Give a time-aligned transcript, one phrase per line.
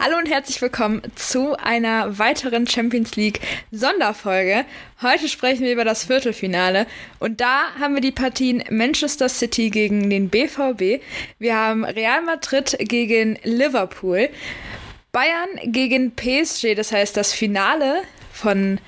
[0.00, 3.40] Hallo und herzlich willkommen zu einer weiteren Champions League
[3.72, 4.64] Sonderfolge.
[5.02, 6.86] Heute sprechen wir über das Viertelfinale
[7.18, 11.02] und da haben wir die Partien Manchester City gegen den BVB.
[11.40, 14.28] Wir haben Real Madrid gegen Liverpool,
[15.10, 18.02] Bayern gegen PSG, das heißt das Finale
[18.32, 18.78] von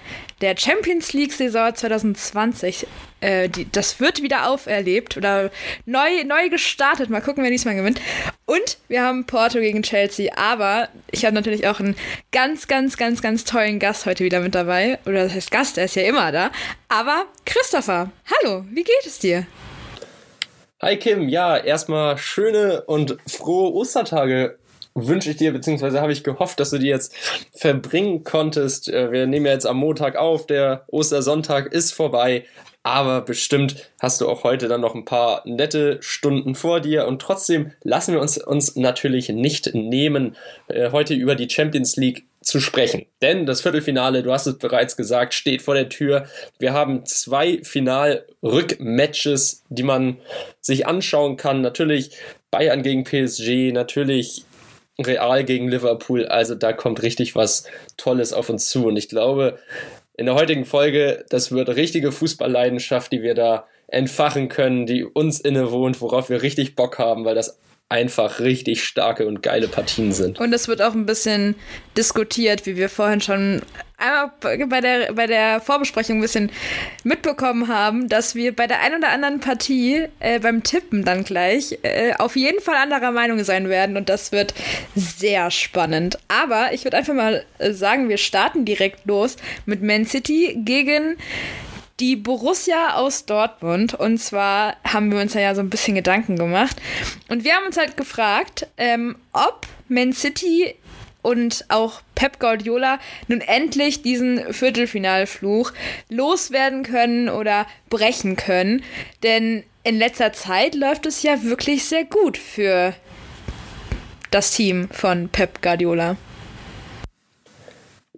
[0.40, 2.86] der Champions League Saison 2020.
[3.20, 5.50] Äh, die, das wird wieder auferlebt oder
[5.84, 7.10] neu, neu gestartet.
[7.10, 8.00] Mal gucken, wer diesmal gewinnt.
[8.46, 10.32] Und wir haben Porto gegen Chelsea.
[10.36, 11.96] Aber ich habe natürlich auch einen
[12.32, 14.98] ganz, ganz, ganz, ganz tollen Gast heute wieder mit dabei.
[15.04, 16.50] Oder das heißt Gast, der ist ja immer da.
[16.88, 18.10] Aber Christopher,
[18.42, 19.46] hallo, wie geht es dir?
[20.82, 24.58] Hi Kim, ja, erstmal schöne und frohe Ostertage
[24.94, 27.14] wünsche ich dir, beziehungsweise habe ich gehofft, dass du die jetzt
[27.52, 28.88] verbringen konntest.
[28.88, 32.44] Äh, wir nehmen ja jetzt am Montag auf, der Ostersonntag ist vorbei,
[32.82, 37.20] aber bestimmt hast du auch heute dann noch ein paar nette Stunden vor dir und
[37.20, 40.34] trotzdem lassen wir uns, uns natürlich nicht nehmen,
[40.68, 43.04] äh, heute über die Champions League zu sprechen.
[43.20, 46.24] Denn das Viertelfinale, du hast es bereits gesagt, steht vor der Tür.
[46.58, 50.16] Wir haben zwei Final-Rückmatches, die man
[50.62, 51.60] sich anschauen kann.
[51.60, 52.12] Natürlich
[52.50, 54.46] Bayern gegen PSG, natürlich
[55.02, 56.26] Real gegen Liverpool.
[56.26, 57.64] Also da kommt richtig was
[57.96, 58.86] Tolles auf uns zu.
[58.86, 59.58] Und ich glaube,
[60.16, 65.40] in der heutigen Folge, das wird richtige Fußballleidenschaft, die wir da entfachen können, die uns
[65.40, 70.38] innewohnt, worauf wir richtig Bock haben, weil das einfach richtig starke und geile Partien sind.
[70.38, 71.56] Und es wird auch ein bisschen
[71.96, 73.62] diskutiert, wie wir vorhin schon
[74.00, 74.32] einmal
[74.66, 76.50] bei der, bei der Vorbesprechung ein bisschen
[77.04, 81.78] mitbekommen haben, dass wir bei der einen oder anderen Partie äh, beim Tippen dann gleich
[81.82, 84.54] äh, auf jeden Fall anderer Meinung sein werden und das wird
[84.94, 86.18] sehr spannend.
[86.28, 91.16] Aber ich würde einfach mal äh, sagen, wir starten direkt los mit Man City gegen
[92.00, 93.94] die Borussia aus Dortmund.
[93.94, 96.76] Und zwar haben wir uns ja so ein bisschen Gedanken gemacht.
[97.28, 100.74] Und wir haben uns halt gefragt, ähm, ob Man City
[101.22, 105.72] und auch Pep Guardiola nun endlich diesen Viertelfinalfluch
[106.08, 108.82] loswerden können oder brechen können.
[109.22, 112.94] Denn in letzter Zeit läuft es ja wirklich sehr gut für
[114.30, 116.16] das Team von Pep Guardiola.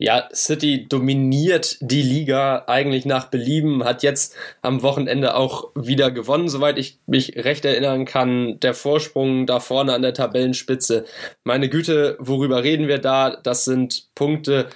[0.03, 6.49] Ja, City dominiert die Liga eigentlich nach Belieben, hat jetzt am Wochenende auch wieder gewonnen,
[6.49, 8.59] soweit ich mich recht erinnern kann.
[8.59, 11.05] Der Vorsprung da vorne an der Tabellenspitze.
[11.45, 13.31] Meine Güte, worüber reden wir da?
[13.45, 14.71] Das sind Punkte,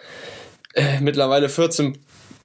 [0.74, 1.98] äh, mittlerweile 14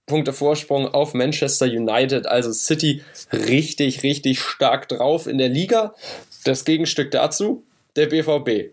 [0.08, 2.26] Punkte Vorsprung auf Manchester United.
[2.26, 5.94] Also City richtig, richtig stark drauf in der Liga.
[6.46, 7.64] Das Gegenstück dazu,
[7.96, 8.72] der BVB.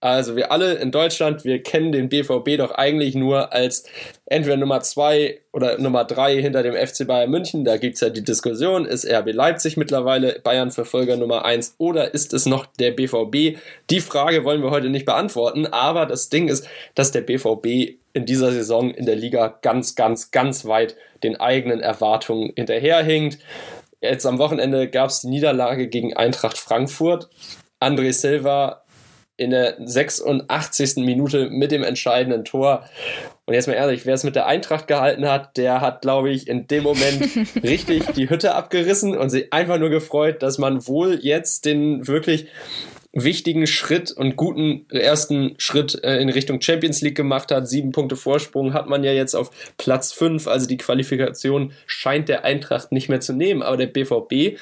[0.00, 3.82] Also wir alle in Deutschland, wir kennen den BVB doch eigentlich nur als
[4.26, 7.64] entweder Nummer zwei oder Nummer drei hinter dem FC Bayern München.
[7.64, 12.46] Da gibt's ja die Diskussion, ist RB Leipzig mittlerweile Bayern-Verfolger Nummer eins oder ist es
[12.46, 13.58] noch der BVB?
[13.90, 18.24] Die Frage wollen wir heute nicht beantworten, aber das Ding ist, dass der BVB in
[18.24, 20.94] dieser Saison in der Liga ganz, ganz, ganz weit
[21.24, 23.38] den eigenen Erwartungen hinterherhinkt.
[24.00, 27.28] Jetzt am Wochenende gab's die Niederlage gegen Eintracht Frankfurt.
[27.80, 28.84] André Silva
[29.38, 30.96] in der 86.
[30.96, 32.84] Minute mit dem entscheidenden Tor.
[33.46, 36.48] Und jetzt mal ehrlich, wer es mit der Eintracht gehalten hat, der hat, glaube ich,
[36.48, 37.24] in dem Moment
[37.62, 42.48] richtig die Hütte abgerissen und sich einfach nur gefreut, dass man wohl jetzt den wirklich
[43.12, 47.68] wichtigen Schritt und guten ersten Schritt äh, in Richtung Champions League gemacht hat.
[47.68, 50.48] Sieben Punkte Vorsprung hat man ja jetzt auf Platz fünf.
[50.48, 53.62] Also die Qualifikation scheint der Eintracht nicht mehr zu nehmen.
[53.62, 54.58] Aber der BVB,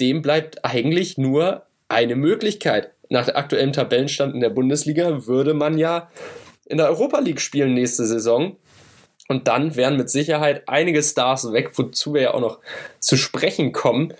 [0.00, 6.10] dem bleibt eigentlich nur eine Möglichkeit nach aktuellem Tabellenstand in der Bundesliga würde man ja
[6.66, 8.56] in der Europa League spielen nächste Saison.
[9.28, 12.58] Und dann wären mit Sicherheit einige Stars weg, wozu wir ja auch noch
[12.98, 14.12] zu sprechen kommen.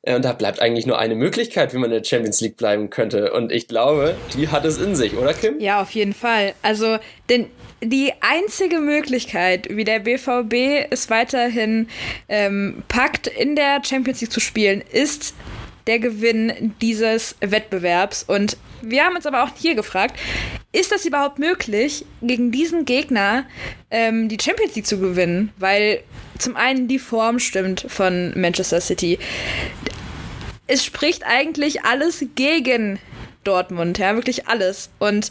[0.00, 2.88] Äh, und da bleibt eigentlich nur eine Möglichkeit, wie man in der Champions League bleiben
[2.88, 3.32] könnte.
[3.32, 5.60] Und ich glaube, die hat es in sich, oder Kim?
[5.60, 6.54] Ja, auf jeden Fall.
[6.62, 6.96] Also,
[7.28, 7.50] denn
[7.82, 11.88] die einzige Möglichkeit, wie der BVB es weiterhin
[12.28, 15.34] ähm, packt, in der Champions League zu spielen, ist
[15.86, 18.24] der Gewinn dieses Wettbewerbs.
[18.24, 20.18] Und wir haben uns aber auch hier gefragt,
[20.72, 23.44] ist das überhaupt möglich, gegen diesen Gegner
[23.90, 25.52] ähm, die Champions League zu gewinnen?
[25.58, 26.02] Weil
[26.38, 29.18] zum einen die Form stimmt von Manchester City.
[30.66, 32.98] Es spricht eigentlich alles gegen
[33.44, 34.90] Dortmund, ja, wirklich alles.
[34.98, 35.30] Und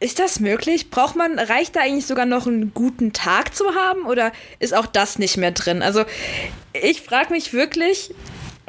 [0.00, 0.90] ist das möglich?
[0.90, 4.86] Braucht man, reicht da eigentlich sogar noch einen guten Tag zu haben oder ist auch
[4.86, 5.82] das nicht mehr drin?
[5.82, 6.04] Also
[6.72, 8.14] ich frage mich wirklich,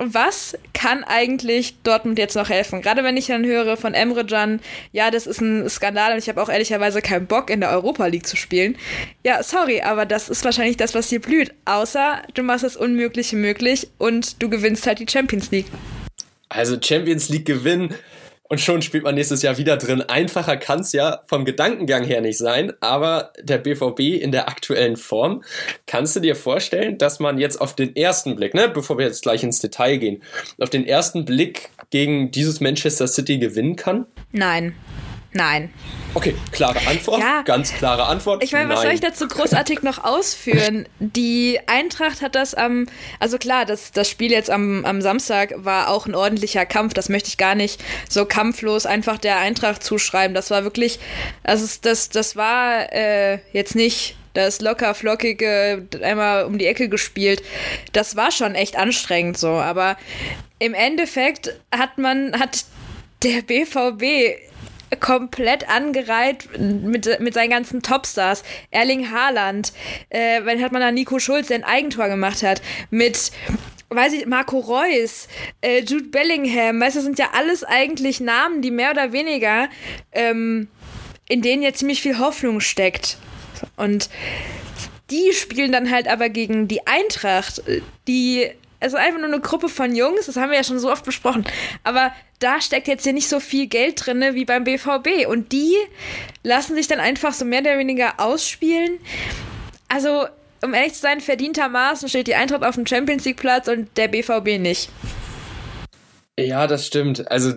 [0.04, 2.82] was kann eigentlich Dortmund jetzt noch helfen?
[2.82, 4.60] Gerade wenn ich dann höre von Emre Can,
[4.92, 8.08] ja, das ist ein Skandal und ich habe auch ehrlicherweise keinen Bock, in der Europa
[8.08, 8.76] League zu spielen.
[9.24, 11.54] Ja, sorry, aber das ist wahrscheinlich das, was dir blüht.
[11.66, 15.68] Außer du machst das Unmögliche möglich und du gewinnst halt die Champions League.
[16.50, 17.96] Also Champions League gewinnen
[18.52, 20.02] und schon spielt man nächstes Jahr wieder drin.
[20.02, 24.98] Einfacher kann es ja vom Gedankengang her nicht sein, aber der BVB in der aktuellen
[24.98, 25.42] Form,
[25.88, 29.24] kannst du dir vorstellen, dass man jetzt auf den ersten Blick, ne, bevor wir jetzt
[29.24, 30.22] gleich ins Detail gehen,
[30.60, 34.06] auf den ersten Blick gegen dieses Manchester City gewinnen kann?
[34.34, 34.76] Nein.
[35.34, 35.74] Nein.
[36.14, 37.22] Okay, klare Antwort.
[37.22, 37.42] Ja.
[37.44, 38.44] Ganz klare Antwort.
[38.44, 40.88] Ich meine, was soll ich dazu großartig noch ausführen?
[41.00, 42.88] Die Eintracht hat das am,
[43.20, 46.94] also klar, das, das Spiel jetzt am, am Samstag war auch ein ordentlicher Kampf.
[46.94, 50.36] Das möchte ich gar nicht so kampflos einfach der Eintracht zuschreiben.
[50.36, 51.00] Das war wirklich,
[51.44, 57.42] also das, das war äh, jetzt nicht das locker flockige einmal um die Ecke gespielt.
[57.94, 59.98] Das war schon echt anstrengend so, aber
[60.60, 62.66] im Endeffekt hat man hat
[63.24, 64.51] der BVB
[65.00, 68.44] komplett angereiht mit, mit seinen ganzen Topstars.
[68.72, 69.74] Erling Haaland,
[70.10, 73.32] äh, wenn hat man da Nico Schulz, der ein Eigentor gemacht hat, mit
[73.94, 75.28] weiß ich, Marco Reus,
[75.60, 79.68] äh, Jude Bellingham, weißt du, das sind ja alles eigentlich Namen, die mehr oder weniger,
[80.14, 80.70] ähm,
[81.28, 83.18] in denen ja ziemlich viel Hoffnung steckt.
[83.76, 84.10] Und
[85.10, 87.62] die spielen dann halt aber gegen die Eintracht,
[88.08, 88.50] die
[88.82, 91.46] also einfach nur eine Gruppe von Jungs, das haben wir ja schon so oft besprochen.
[91.84, 95.28] Aber da steckt jetzt hier nicht so viel Geld drin wie beim BVB.
[95.28, 95.76] Und die
[96.44, 99.00] lassen sich dann einfach so mehr oder weniger ausspielen.
[99.88, 100.26] Also,
[100.64, 104.08] um ehrlich zu sein, verdientermaßen steht die Eintracht auf dem Champions League Platz und der
[104.08, 104.90] BVB nicht.
[106.40, 107.30] Ja, das stimmt.
[107.30, 107.54] Also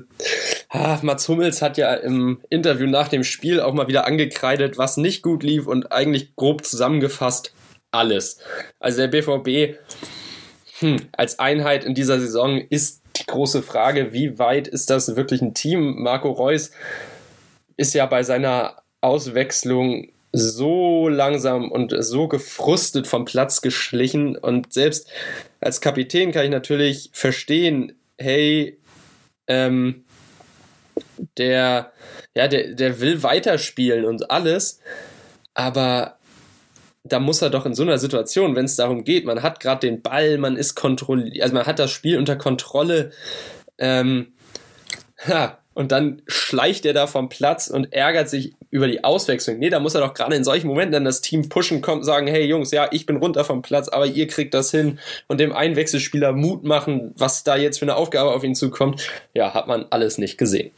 [0.69, 4.99] ah, Mats Hummels hat ja im Interview nach dem Spiel auch mal wieder angekreidet, was
[4.99, 7.55] nicht gut lief und eigentlich grob zusammengefasst
[7.93, 8.39] alles.
[8.81, 9.79] Also der BVB
[10.85, 15.41] hm, als Einheit in dieser Saison ist die große Frage, wie weit ist das wirklich
[15.41, 16.03] ein Team?
[16.03, 16.73] Marco Reus
[17.79, 25.09] ist ja bei seiner Auswechslung so langsam und so gefrustet vom Platz geschlichen und selbst
[25.59, 28.79] als Kapitän kann ich natürlich verstehen, hey,
[29.47, 30.05] ähm,
[31.39, 31.93] der,
[32.35, 34.81] ja, der, der will weiterspielen und alles,
[35.55, 36.19] aber
[37.05, 39.87] da muss er doch in so einer Situation, wenn es darum geht, man hat gerade
[39.87, 43.11] den Ball, man ist kontrolliert, also man hat das Spiel unter Kontrolle,
[43.79, 44.33] ähm,
[45.29, 49.59] ja, und dann schleicht er da vom Platz und ärgert sich über die Auswechslung.
[49.59, 52.29] Nee, da muss er doch gerade in solchen Momenten dann das Team pushen, kommen, sagen,
[52.29, 55.53] hey Jungs, ja, ich bin runter vom Platz, aber ihr kriegt das hin und dem
[55.53, 59.09] Einwechselspieler Mut machen, was da jetzt für eine Aufgabe auf ihn zukommt.
[59.35, 60.71] Ja, hat man alles nicht gesehen.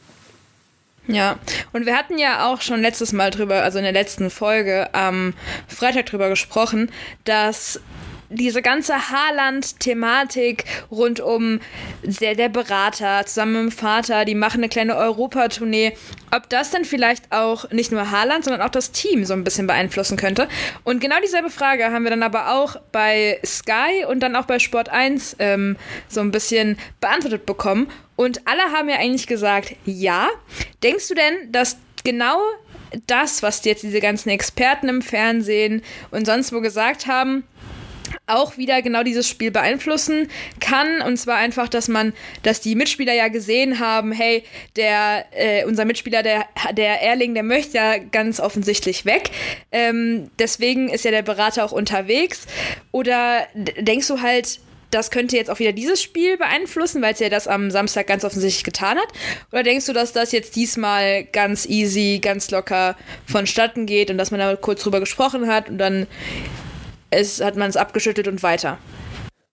[1.08, 1.38] Ja,
[1.72, 5.34] und wir hatten ja auch schon letztes Mal drüber, also in der letzten Folge am
[5.68, 6.90] Freitag drüber gesprochen,
[7.24, 7.80] dass
[8.28, 11.60] diese ganze Haaland-Thematik rund um
[12.02, 15.96] der, der Berater zusammen mit dem Vater, die machen eine kleine Europatournee,
[16.34, 19.66] ob das dann vielleicht auch nicht nur Haaland, sondern auch das Team so ein bisschen
[19.66, 20.48] beeinflussen könnte.
[20.84, 24.58] Und genau dieselbe Frage haben wir dann aber auch bei Sky und dann auch bei
[24.58, 25.76] Sport 1 ähm,
[26.08, 27.88] so ein bisschen beantwortet bekommen.
[28.16, 30.28] Und alle haben ja eigentlich gesagt, ja.
[30.82, 32.38] Denkst du denn, dass genau
[33.06, 37.44] das, was jetzt diese ganzen Experten im Fernsehen und sonst wo gesagt haben,
[38.26, 40.28] auch wieder genau dieses Spiel beeinflussen
[40.60, 41.00] kann.
[41.02, 42.12] Und zwar einfach, dass man,
[42.42, 44.42] dass die Mitspieler ja gesehen haben, hey,
[44.76, 49.30] der, äh, unser Mitspieler, der, der Erling, der möchte ja ganz offensichtlich weg.
[49.70, 52.46] Ähm, deswegen ist ja der Berater auch unterwegs.
[52.90, 57.28] Oder denkst du halt, das könnte jetzt auch wieder dieses Spiel beeinflussen, weil es ja
[57.28, 59.08] das am Samstag ganz offensichtlich getan hat?
[59.52, 62.96] Oder denkst du, dass das jetzt diesmal ganz easy, ganz locker
[63.26, 66.06] vonstatten geht und dass man da kurz drüber gesprochen hat und dann
[67.10, 68.78] es, hat man es abgeschüttelt und weiter.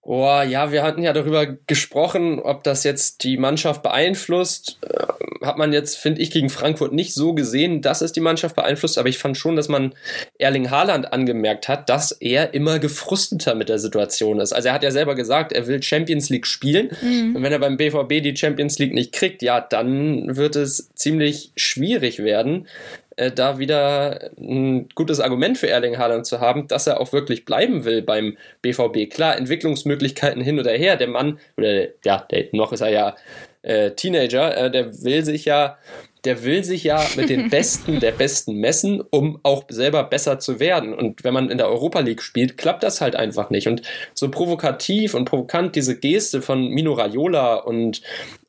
[0.06, 4.78] Oh, ja, wir hatten ja darüber gesprochen, ob das jetzt die Mannschaft beeinflusst.
[4.82, 8.56] Äh, hat man jetzt, finde ich, gegen Frankfurt nicht so gesehen, dass es die Mannschaft
[8.56, 9.94] beeinflusst, aber ich fand schon, dass man
[10.38, 14.52] Erling Haaland angemerkt hat, dass er immer gefrusteter mit der Situation ist.
[14.52, 16.92] Also er hat ja selber gesagt, er will Champions League spielen.
[17.02, 17.38] Mhm.
[17.38, 21.52] Und wenn er beim BVB die Champions League nicht kriegt, ja, dann wird es ziemlich
[21.56, 22.68] schwierig werden
[23.16, 27.46] äh, da wieder ein gutes Argument für Erling Haaland zu haben, dass er auch wirklich
[27.46, 29.10] bleiben will beim BVB.
[29.12, 30.96] Klar, Entwicklungsmöglichkeiten hin oder her.
[30.96, 33.16] Der Mann, oder ja, der, noch ist er ja
[33.62, 35.78] äh, Teenager, äh, der will sich ja
[36.24, 40.60] der will sich ja mit den Besten der Besten messen, um auch selber besser zu
[40.60, 40.94] werden.
[40.94, 43.68] Und wenn man in der Europa League spielt, klappt das halt einfach nicht.
[43.68, 43.82] Und
[44.14, 48.02] so provokativ und provokant diese Geste von Mino Raiola und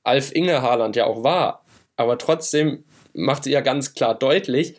[0.04, 1.64] Alf Inge Haaland ja auch war,
[1.96, 4.74] aber trotzdem macht sie ja ganz klar deutlich,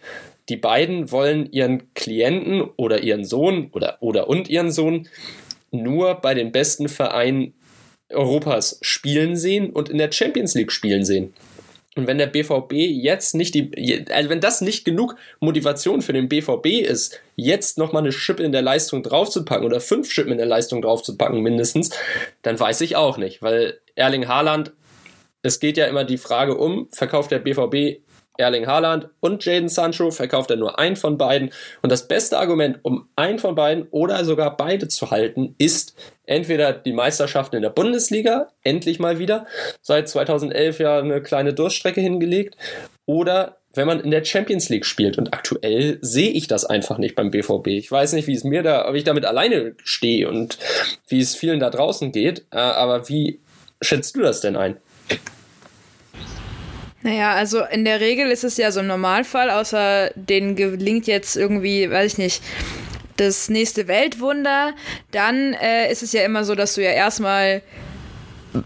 [0.50, 5.08] die beiden wollen ihren Klienten oder ihren Sohn oder, oder und ihren Sohn
[5.72, 7.54] nur bei den besten Vereinen
[8.10, 11.34] Europas spielen sehen und in der Champions League spielen sehen.
[11.98, 16.28] Und wenn der BVB jetzt nicht die, also wenn das nicht genug Motivation für den
[16.28, 20.46] BVB ist, jetzt nochmal eine Schippe in der Leistung draufzupacken oder fünf Schippen in der
[20.46, 21.92] Leistung draufzupacken mindestens,
[22.42, 24.74] dann weiß ich auch nicht, weil Erling Haaland
[25.46, 28.02] es geht ja immer die Frage um, verkauft der BVB
[28.38, 31.52] Erling Haaland und Jaden Sancho, verkauft er nur einen von beiden.
[31.82, 36.74] Und das beste Argument, um einen von beiden oder sogar beide zu halten, ist entweder
[36.74, 39.46] die Meisterschaften in der Bundesliga, endlich mal wieder,
[39.82, 42.56] seit 2011 ja eine kleine Durststrecke hingelegt,
[43.06, 45.18] oder wenn man in der Champions League spielt.
[45.18, 47.68] Und aktuell sehe ich das einfach nicht beim BVB.
[47.68, 50.58] Ich weiß nicht, wie es mir da, ob ich damit alleine stehe und
[51.08, 52.46] wie es vielen da draußen geht.
[52.52, 53.40] Äh, aber wie
[53.82, 54.78] schätzt du das denn ein?
[57.06, 61.38] Naja, also in der Regel ist es ja so ein Normalfall, außer denen gelingt jetzt
[61.38, 62.44] irgendwie, weiß ich nicht,
[63.16, 64.74] das nächste Weltwunder.
[65.12, 67.62] Dann äh, ist es ja immer so, dass du ja erstmal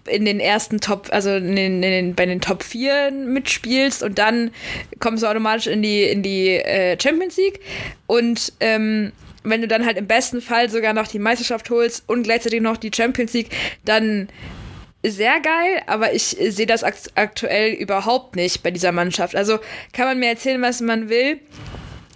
[0.07, 4.17] in den ersten Top, also in den, in den, bei den Top 4 mitspielst und
[4.17, 4.51] dann
[4.99, 7.59] kommst du automatisch in die, in die äh, Champions League.
[8.07, 9.11] Und ähm,
[9.43, 12.77] wenn du dann halt im besten Fall sogar noch die Meisterschaft holst und gleichzeitig noch
[12.77, 13.49] die Champions League,
[13.83, 14.29] dann
[15.03, 19.35] sehr geil, aber ich sehe das aktuell überhaupt nicht bei dieser Mannschaft.
[19.35, 19.59] Also
[19.93, 21.39] kann man mir erzählen, was man will.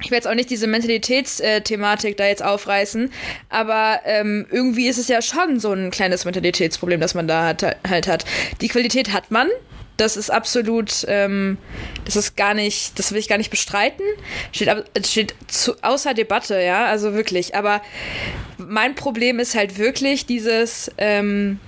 [0.02, 3.10] Ich werde jetzt auch nicht diese Mentalitätsthematik da jetzt aufreißen,
[3.48, 7.64] aber ähm, irgendwie ist es ja schon so ein kleines Mentalitätsproblem, das man da hat,
[7.88, 8.26] halt hat.
[8.60, 9.48] Die Qualität hat man,
[9.96, 11.58] das ist absolut, ähm,
[12.04, 14.04] das ist gar nicht, das will ich gar nicht bestreiten.
[14.52, 14.70] Steht,
[15.06, 17.56] steht zu, außer Debatte, ja, also wirklich.
[17.56, 17.82] Aber
[18.58, 21.62] mein Problem ist halt wirklich dieses, ähm,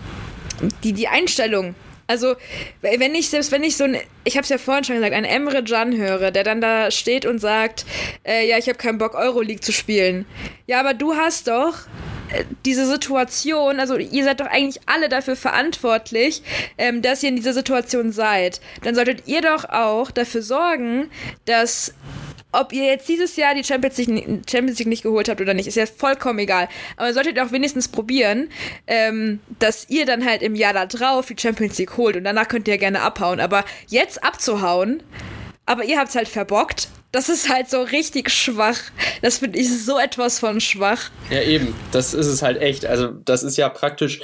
[0.84, 1.76] die, die Einstellung.
[2.08, 2.36] Also,
[2.82, 5.26] wenn ich, selbst wenn ich so ein, ich habe es ja vorhin schon gesagt, einen
[5.26, 7.86] Emre Can höre, der dann da steht und sagt,
[8.24, 10.28] äh, ja, ich habe keinen Bock, Euroleague zu spielen.
[10.68, 11.74] Ja, aber du hast doch
[12.32, 16.44] äh, diese Situation, also ihr seid doch eigentlich alle dafür verantwortlich,
[16.78, 18.62] ähm, dass ihr in dieser Situation seid.
[18.84, 21.10] Dann solltet ihr doch auch dafür sorgen,
[21.46, 21.96] dass
[22.60, 25.68] ob ihr jetzt dieses Jahr die Champions League, Champions League nicht geholt habt oder nicht,
[25.68, 26.68] ist ja vollkommen egal.
[26.98, 28.50] Aber solltet ihr auch wenigstens probieren,
[28.88, 32.48] ähm, dass ihr dann halt im Jahr da drauf die Champions League holt und danach
[32.48, 33.40] könnt ihr gerne abhauen.
[33.40, 35.04] Aber jetzt abzuhauen,
[35.66, 38.78] aber ihr habt es halt verbockt, das ist halt so richtig schwach.
[39.22, 41.12] Das finde ich so etwas von schwach.
[41.30, 41.74] Ja, eben.
[41.94, 42.86] Das ist es halt echt.
[42.86, 44.20] Also, das ist ja praktisch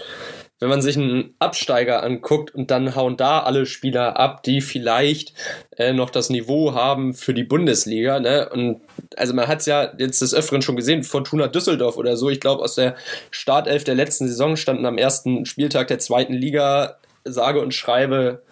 [0.62, 5.34] wenn man sich einen Absteiger anguckt und dann hauen da alle Spieler ab, die vielleicht
[5.76, 8.20] äh, noch das Niveau haben für die Bundesliga.
[8.20, 8.48] Ne?
[8.48, 8.80] Und
[9.18, 12.30] also man hat es ja jetzt des Öfteren schon gesehen, Fortuna Düsseldorf oder so.
[12.30, 12.96] Ich glaube, aus der
[13.32, 18.44] Startelf der letzten Saison standen am ersten Spieltag der zweiten Liga, sage und schreibe,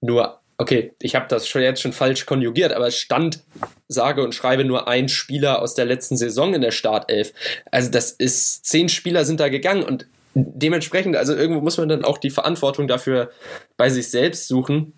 [0.00, 3.40] nur okay, ich habe das schon jetzt schon falsch konjugiert, aber es stand,
[3.88, 7.32] sage und schreibe nur ein Spieler aus der letzten Saison in der Startelf.
[7.70, 12.04] Also das ist, zehn Spieler sind da gegangen und dementsprechend, also irgendwo muss man dann
[12.04, 13.30] auch die Verantwortung dafür
[13.76, 14.92] bei sich selbst suchen.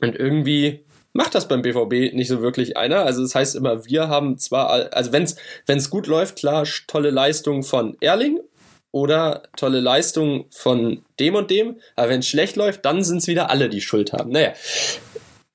[0.00, 3.04] Und irgendwie macht das beim BVB nicht so wirklich einer.
[3.04, 5.24] Also das heißt immer, wir haben zwar, also wenn
[5.66, 8.40] es gut läuft, klar, tolle Leistung von Erling
[8.90, 13.26] oder tolle Leistung von dem und dem, aber wenn es schlecht läuft, dann sind es
[13.26, 14.30] wieder alle, die Schuld haben.
[14.30, 14.52] Naja,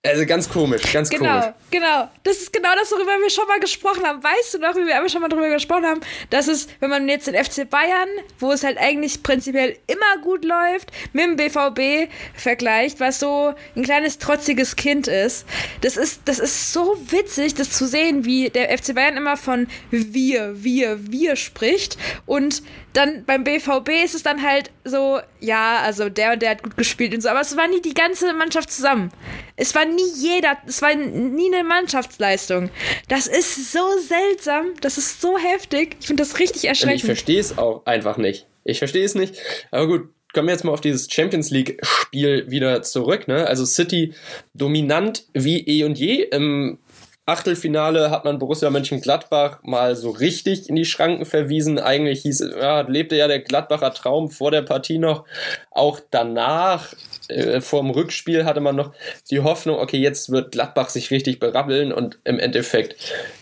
[0.06, 1.54] also ganz komisch, ganz genau, komisch.
[1.72, 2.10] Genau, genau.
[2.24, 4.22] Das ist genau das, worüber wir schon mal gesprochen haben.
[4.22, 7.28] Weißt du noch, wie wir schon mal darüber gesprochen haben, dass es, wenn man jetzt
[7.28, 13.00] den FC Bayern, wo es halt eigentlich prinzipiell immer gut läuft, mit dem BVB vergleicht,
[13.00, 15.46] was so ein kleines trotziges Kind ist.
[15.80, 19.68] Das ist, das ist so witzig, das zu sehen, wie der FC Bayern immer von
[19.90, 26.10] wir, wir, wir spricht und dann beim BVB ist es dann halt so, ja, also
[26.10, 28.72] der und der hat gut gespielt und so, aber es war nie die ganze Mannschaft
[28.72, 29.12] zusammen.
[29.56, 32.70] Es war nie jeder, es war nie eine Mannschaftsleistung.
[33.10, 35.98] Das ist so seltsam, das ist so heftig.
[36.00, 37.02] Ich finde das richtig erschreckend.
[37.02, 38.48] ich verstehe es auch einfach nicht.
[38.64, 39.36] Ich verstehe es nicht.
[39.72, 43.28] Aber gut, kommen wir jetzt mal auf dieses Champions League Spiel wieder zurück.
[43.28, 43.46] Ne?
[43.46, 44.14] Also City
[44.54, 46.24] dominant wie eh und je.
[46.24, 46.80] Im
[47.26, 51.80] Achtelfinale hat man Borussia Mönchengladbach mal so richtig in die Schranken verwiesen.
[51.80, 55.24] Eigentlich hieß, ja, lebte ja der Gladbacher Traum vor der Partie noch.
[55.72, 56.94] Auch danach,
[57.30, 58.92] äh, vor dem Rückspiel, hatte man noch
[59.32, 62.98] die Hoffnung, okay, jetzt wird Gladbach sich richtig berabbeln und im Endeffekt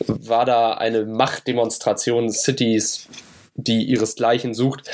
[0.06, 3.08] war da eine Machtdemonstration Cities
[3.56, 4.90] die ihresgleichen sucht.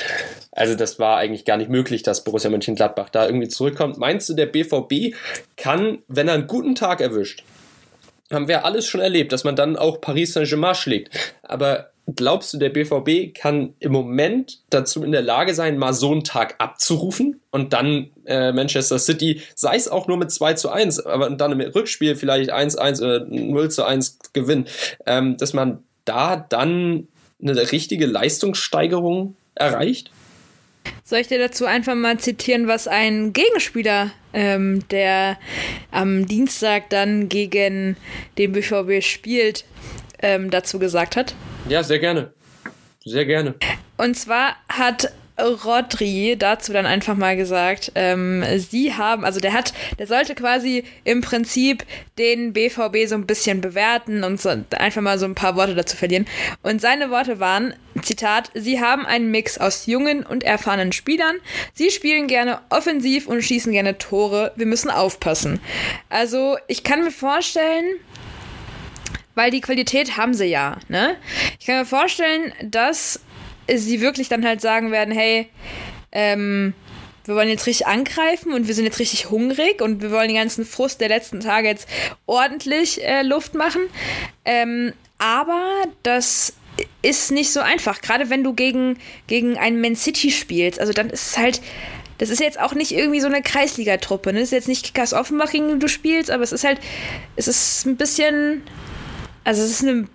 [0.52, 3.98] Also das war eigentlich gar nicht möglich, dass Borussia Mönchengladbach da irgendwie zurückkommt.
[3.98, 5.14] Meinst du, der BVB
[5.56, 7.44] kann, wenn er einen guten Tag erwischt,
[8.30, 11.10] haben wir alles schon erlebt, dass man dann auch Paris Saint-Germain schlägt.
[11.42, 16.12] Aber glaubst du, der BVB kann im Moment dazu in der Lage sein, mal so
[16.12, 20.70] einen Tag abzurufen und dann äh, Manchester City, sei es auch nur mit 2 zu
[20.70, 24.66] 1, aber dann im Rückspiel vielleicht 1-1 oder 0 zu 1 gewinnen,
[25.06, 27.08] ähm, dass man da dann
[27.40, 30.10] eine richtige Leistungssteigerung erreicht?
[31.08, 35.38] Soll ich dir dazu einfach mal zitieren, was ein Gegenspieler, ähm, der
[35.90, 37.96] am Dienstag dann gegen
[38.36, 39.64] den BVB spielt,
[40.20, 41.34] ähm, dazu gesagt hat?
[41.66, 42.34] Ja, sehr gerne.
[43.06, 43.54] Sehr gerne.
[43.96, 49.72] Und zwar hat Rodri dazu dann einfach mal gesagt, ähm, sie haben, also der hat,
[49.98, 51.84] der sollte quasi im Prinzip
[52.18, 55.96] den BVB so ein bisschen bewerten und so, einfach mal so ein paar Worte dazu
[55.96, 56.26] verlieren.
[56.62, 61.36] Und seine Worte waren, Zitat, sie haben einen Mix aus jungen und erfahrenen Spielern.
[61.74, 64.52] Sie spielen gerne offensiv und schießen gerne Tore.
[64.56, 65.60] Wir müssen aufpassen.
[66.08, 67.96] Also ich kann mir vorstellen,
[69.34, 71.16] weil die Qualität haben sie ja, ne?
[71.60, 73.20] Ich kann mir vorstellen, dass
[73.76, 75.48] sie wirklich dann halt sagen werden, hey,
[76.12, 76.74] ähm,
[77.24, 80.38] wir wollen jetzt richtig angreifen und wir sind jetzt richtig hungrig und wir wollen den
[80.38, 81.86] ganzen Frust der letzten Tage jetzt
[82.26, 83.82] ordentlich äh, Luft machen.
[84.46, 85.62] Ähm, aber
[86.02, 86.54] das
[87.02, 90.80] ist nicht so einfach, gerade wenn du gegen, gegen einen Man City spielst.
[90.80, 91.60] Also dann ist es halt,
[92.16, 94.32] das ist jetzt auch nicht irgendwie so eine Kreisligatruppe.
[94.32, 94.40] Ne?
[94.40, 96.80] Das ist jetzt nicht Kickers Offenbach, gegen den du spielst, aber es ist halt,
[97.36, 98.62] es ist ein bisschen,
[99.44, 100.08] also es ist eine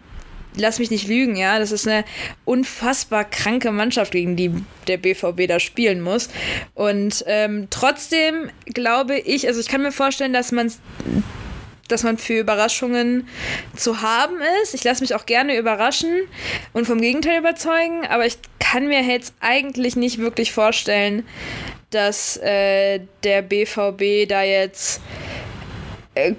[0.55, 2.05] lass mich nicht lügen, ja, das ist eine
[2.45, 4.51] unfassbar kranke Mannschaft, gegen die
[4.87, 6.29] der BVB da spielen muss.
[6.73, 10.71] Und ähm, trotzdem glaube ich, also ich kann mir vorstellen, dass man
[11.89, 13.27] dass man für Überraschungen
[13.75, 14.73] zu haben ist.
[14.73, 16.21] Ich lasse mich auch gerne überraschen
[16.71, 21.23] und vom Gegenteil überzeugen, aber ich kann mir jetzt eigentlich nicht wirklich vorstellen,
[21.89, 25.01] dass äh, der BVB da jetzt
[26.15, 26.33] äh,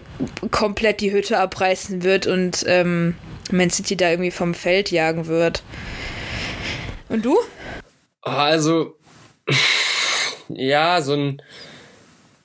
[0.50, 3.14] komplett die Hütte abreißen wird und ähm,
[3.51, 5.63] man City da irgendwie vom Feld jagen wird.
[7.09, 7.37] Und du?
[8.23, 8.97] Also,
[10.49, 11.43] ja, so ein,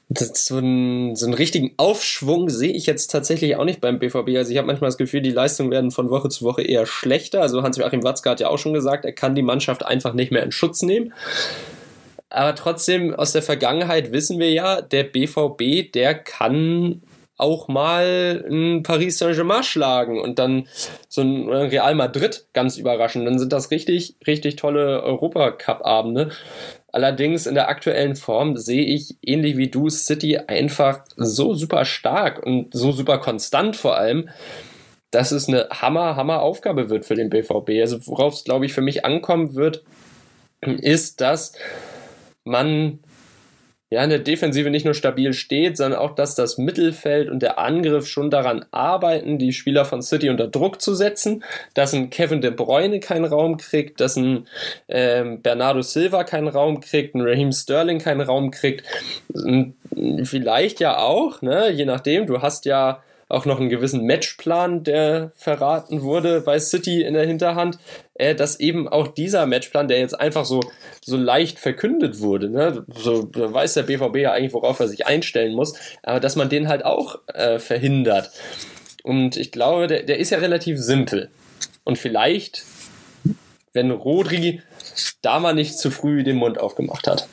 [0.10, 4.36] so, ein, so einen richtigen Aufschwung sehe ich jetzt tatsächlich auch nicht beim BVB.
[4.38, 7.42] Also ich habe manchmal das Gefühl, die Leistungen werden von Woche zu Woche eher schlechter.
[7.42, 10.44] Also Hans-Joachim Watzke hat ja auch schon gesagt, er kann die Mannschaft einfach nicht mehr
[10.44, 11.14] in Schutz nehmen.
[12.30, 17.02] Aber trotzdem, aus der Vergangenheit wissen wir ja, der BVB, der kann
[17.40, 20.68] auch mal ein Paris Saint-Germain schlagen und dann
[21.08, 23.26] so ein Real Madrid ganz überraschend.
[23.26, 26.32] Dann sind das richtig, richtig tolle Europacup-Abende.
[26.92, 32.46] Allerdings in der aktuellen Form sehe ich ähnlich wie du City einfach so super stark
[32.46, 34.30] und so super konstant vor allem,
[35.12, 37.70] dass es eine Hammer, Hammer Aufgabe wird für den BVB.
[37.80, 39.84] Also worauf es, glaube ich, für mich ankommen wird,
[40.62, 41.54] ist, dass
[42.44, 43.00] man
[43.92, 47.58] ja, in der Defensive nicht nur stabil steht, sondern auch, dass das Mittelfeld und der
[47.58, 52.42] Angriff schon daran arbeiten, die Spieler von City unter Druck zu setzen, dass ein Kevin
[52.42, 54.48] De Bruyne keinen Raum kriegt, dass ein
[54.88, 58.84] ähm, Bernardo Silva keinen Raum kriegt, ein Raheem Sterling keinen Raum kriegt,
[60.24, 65.32] vielleicht ja auch, ne, je nachdem, du hast ja auch noch einen gewissen Matchplan, der
[65.36, 67.78] verraten wurde bei City in der Hinterhand,
[68.16, 70.62] äh, dass eben auch dieser Matchplan, der jetzt einfach so,
[71.06, 75.54] so leicht verkündet wurde, ne, so weiß der BVB ja eigentlich, worauf er sich einstellen
[75.54, 78.32] muss, aber dass man den halt auch äh, verhindert.
[79.04, 81.30] Und ich glaube, der, der ist ja relativ simpel.
[81.84, 82.66] Und vielleicht,
[83.74, 84.62] wenn Rodri
[85.22, 87.28] da mal nicht zu früh den Mund aufgemacht hat.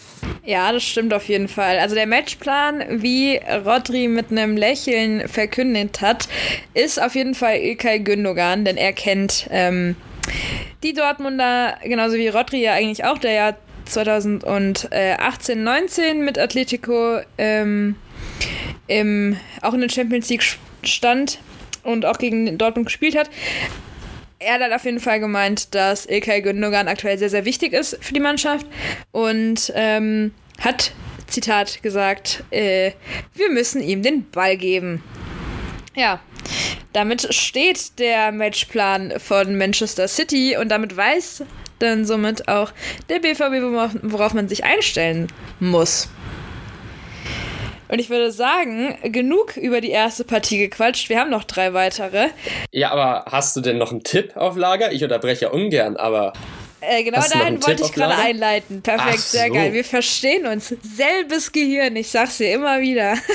[0.44, 1.78] Ja, das stimmt auf jeden Fall.
[1.78, 6.28] Also der Matchplan, wie Rodri mit einem Lächeln verkündet hat,
[6.74, 9.96] ist auf jeden Fall Ilkay Gündogan, denn er kennt ähm,
[10.82, 17.96] die Dortmunder, genauso wie Rodri ja eigentlich auch, der ja 2018, 19 mit Atletico ähm,
[18.86, 20.44] im, auch in der Champions League
[20.82, 21.38] stand
[21.82, 23.30] und auch gegen Dortmund gespielt hat
[24.38, 28.12] er hat auf jeden Fall gemeint, dass Ilkay Gündogan aktuell sehr, sehr wichtig ist für
[28.12, 28.66] die Mannschaft
[29.12, 30.92] und ähm, hat,
[31.26, 32.92] Zitat, gesagt, äh,
[33.34, 35.02] wir müssen ihm den Ball geben.
[35.94, 36.20] Ja,
[36.92, 41.44] damit steht der Matchplan von Manchester City und damit weiß
[41.78, 42.72] dann somit auch
[43.08, 45.28] der BVB, worauf man sich einstellen
[45.60, 46.08] muss.
[47.88, 51.08] Und ich würde sagen, genug über die erste Partie gequatscht.
[51.08, 52.28] Wir haben noch drei weitere.
[52.72, 54.92] Ja, aber hast du denn noch einen Tipp auf Lager?
[54.92, 56.32] Ich unterbreche ja ungern, aber.
[56.80, 58.82] Äh, genau dahin wollte ich gerade einleiten.
[58.82, 59.38] Perfekt, so.
[59.38, 59.72] sehr geil.
[59.72, 60.74] Wir verstehen uns.
[60.82, 63.14] Selbes Gehirn, ich sag's dir immer wieder.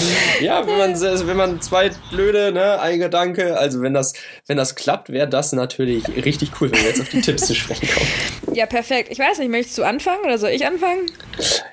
[0.40, 4.14] ja, wenn man, wenn man zwei blöde, ne, ein Gedanke, also wenn das,
[4.46, 7.54] wenn das klappt, wäre das natürlich richtig cool, wenn wir jetzt auf die Tipps zu
[7.54, 8.56] sprechen kommen.
[8.56, 9.10] Ja, perfekt.
[9.10, 11.06] Ich weiß nicht, möchtest du anfangen oder soll ich anfangen?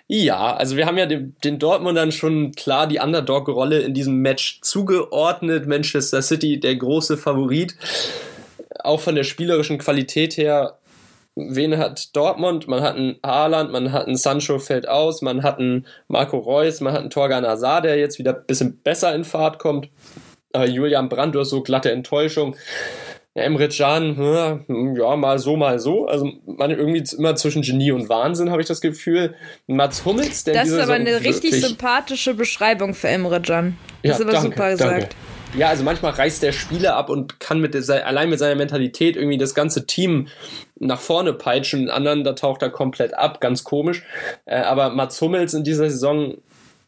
[0.07, 4.59] Ja, also wir haben ja den, den Dortmundern schon klar die Underdog-Rolle in diesem Match
[4.61, 5.67] zugeordnet.
[5.67, 7.75] Manchester City, der große Favorit.
[8.83, 10.77] Auch von der spielerischen Qualität her
[11.35, 12.67] wen hat Dortmund?
[12.67, 16.81] Man hat einen Haaland, man hat einen Sancho fällt aus, man hat einen Marco Reus,
[16.81, 19.89] man hat einen Torgan Azar, der jetzt wieder ein bisschen besser in Fahrt kommt.
[20.53, 22.55] Aber Julian Brandt, du hast so glatte Enttäuschung.
[23.35, 24.15] Ja, Emre Can,
[24.95, 26.07] ja, mal so, mal so.
[26.07, 29.35] Also man irgendwie immer zwischen Genie und Wahnsinn, habe ich das Gefühl.
[29.67, 33.77] Mats Hummels, der Das ist aber eine richtig sympathische Beschreibung für Emre Can.
[34.03, 34.91] Das ja, ist aber danke, super gesagt.
[34.91, 35.15] Danke.
[35.53, 39.15] Ja, also manchmal reißt der Spieler ab und kann mit der, allein mit seiner Mentalität
[39.15, 40.27] irgendwie das ganze Team
[40.79, 41.83] nach vorne peitschen.
[41.83, 44.03] In anderen, da taucht er komplett ab, ganz komisch.
[44.45, 46.35] Äh, aber Mats Hummels in dieser Saison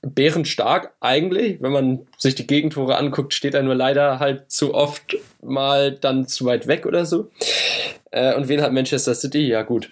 [0.01, 1.61] bärenstark eigentlich.
[1.61, 6.27] Wenn man sich die Gegentore anguckt, steht er nur leider halt zu oft mal dann
[6.27, 7.29] zu weit weg oder so.
[8.11, 9.47] Äh, und wen hat Manchester City?
[9.47, 9.89] Ja, gut.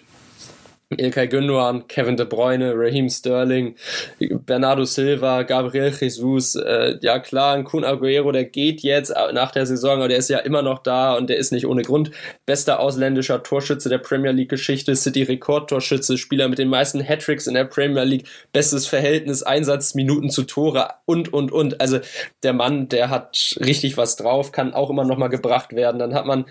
[0.90, 3.74] Ilkay Gündogan, Kevin De Bruyne, Raheem Sterling,
[4.20, 9.66] Bernardo Silva, Gabriel Jesus, äh, ja klar, ein Kun Aguero, der geht jetzt nach der
[9.66, 12.12] Saison, aber der ist ja immer noch da und der ist nicht ohne Grund
[12.46, 17.54] bester ausländischer Torschütze der Premier League Geschichte, City Rekordtorschütze, Spieler mit den meisten Hattricks in
[17.54, 21.80] der Premier League, bestes Verhältnis, Einsatzminuten zu Tore und und und.
[21.80, 21.98] Also
[22.44, 25.98] der Mann, der hat richtig was drauf, kann auch immer noch mal gebracht werden.
[25.98, 26.44] Dann hat man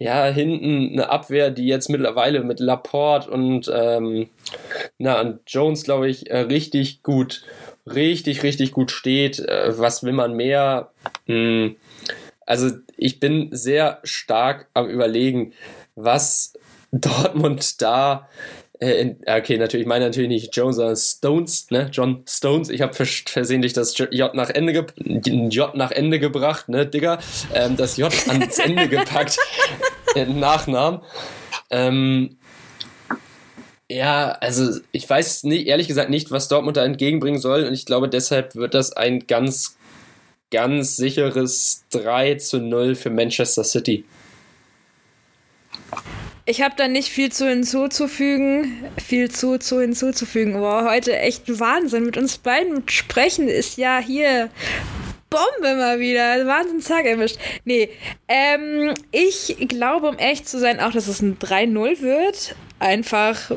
[0.00, 4.28] ja hinten eine Abwehr, die jetzt mittlerweile mit Laporte und ähm,
[4.98, 7.42] na, an Jones, glaube ich, äh, richtig gut,
[7.86, 9.38] richtig, richtig gut steht.
[9.40, 10.90] Äh, was will man mehr?
[11.26, 11.76] Hm,
[12.46, 15.52] also ich bin sehr stark am Überlegen,
[15.94, 16.54] was
[16.92, 18.28] Dortmund da
[18.78, 21.88] äh, in, okay, natürlich, ich meine natürlich nicht Jones, sondern Stones, ne?
[21.92, 22.68] John Stones.
[22.68, 27.18] Ich habe versehentlich das J nach Ende, J nach Ende gebracht, ne, Digga.
[27.54, 29.38] Ähm, das J ans Ende gepackt.
[30.28, 31.00] Nachnamen.
[31.70, 32.38] Ähm,
[33.90, 37.86] ja, also ich weiß nicht, ehrlich gesagt nicht, was Dortmund da entgegenbringen soll und ich
[37.86, 39.76] glaube, deshalb wird das ein ganz,
[40.50, 44.04] ganz sicheres 3 zu 0 für Manchester City.
[46.48, 50.54] Ich habe da nicht viel zu hinzuzufügen, viel zu, zu hinzuzufügen.
[50.54, 52.04] Boah, heute echt Wahnsinn.
[52.04, 54.48] Mit uns beiden sprechen ist ja hier
[55.28, 56.46] Bombe mal wieder.
[56.46, 57.38] Wahnsinnstag erwischt.
[57.64, 57.88] Nee,
[58.28, 62.54] ähm, ich glaube, um echt zu sein, auch, dass es ein 3-0 wird.
[62.78, 63.52] Einfach,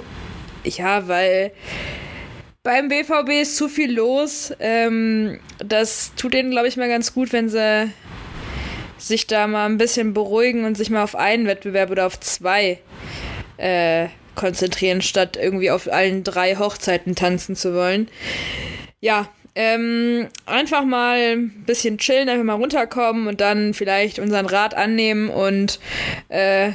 [0.64, 1.52] ja, weil
[2.64, 4.54] beim BVB ist zu viel los.
[4.60, 7.92] Ähm, das tut denen, glaube ich, mal ganz gut, wenn sie
[8.98, 12.80] sich da mal ein bisschen beruhigen und sich mal auf einen Wettbewerb oder auf zwei
[13.58, 18.10] äh, konzentrieren, statt irgendwie auf allen drei Hochzeiten tanzen zu wollen.
[19.02, 24.76] Ja, ähm, einfach mal ein bisschen chillen, einfach mal runterkommen und dann vielleicht unseren Rat
[24.76, 25.80] annehmen und
[26.30, 26.72] äh,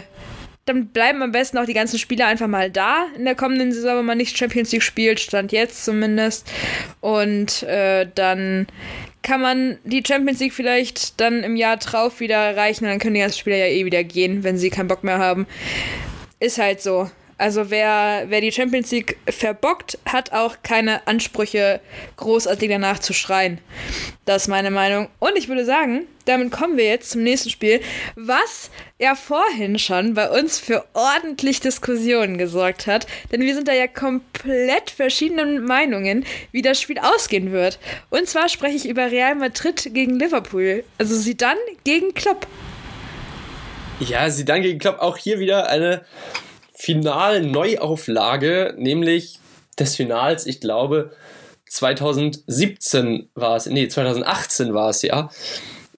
[0.65, 3.99] dann bleiben am besten auch die ganzen Spieler einfach mal da in der kommenden Saison,
[3.99, 6.51] wenn man nicht Champions League spielt, stand jetzt zumindest.
[7.01, 8.67] Und äh, dann
[9.23, 13.15] kann man die Champions League vielleicht dann im Jahr drauf wieder erreichen und dann können
[13.15, 15.47] die ganzen Spieler ja eh wieder gehen, wenn sie keinen Bock mehr haben.
[16.41, 17.11] Ist halt so.
[17.37, 21.81] Also wer, wer die Champions League verbockt, hat auch keine Ansprüche,
[22.17, 23.59] großartig danach zu schreien.
[24.25, 25.09] Das ist meine Meinung.
[25.19, 27.81] Und ich würde sagen, damit kommen wir jetzt zum nächsten Spiel,
[28.15, 33.07] was ja vorhin schon bei uns für ordentlich Diskussionen gesorgt hat.
[33.33, 37.79] Denn wir sind da ja komplett verschiedenen Meinungen, wie das Spiel ausgehen wird.
[38.11, 40.85] Und zwar spreche ich über Real Madrid gegen Liverpool.
[40.99, 42.47] Also sie dann gegen Klopp.
[44.01, 45.01] Ja, sie dann gegen Klopp.
[45.01, 46.05] Auch hier wieder eine
[46.85, 49.39] Final-Neuauflage, nämlich
[49.79, 51.13] des Finals, ich glaube,
[51.67, 55.31] 2017 war es, nee, 2018 war es ja,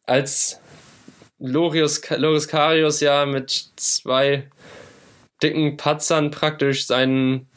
[0.05, 0.61] als
[1.40, 4.49] Loris, Loris Karius ja mit zwei
[5.42, 7.49] dicken Patzern praktisch seinen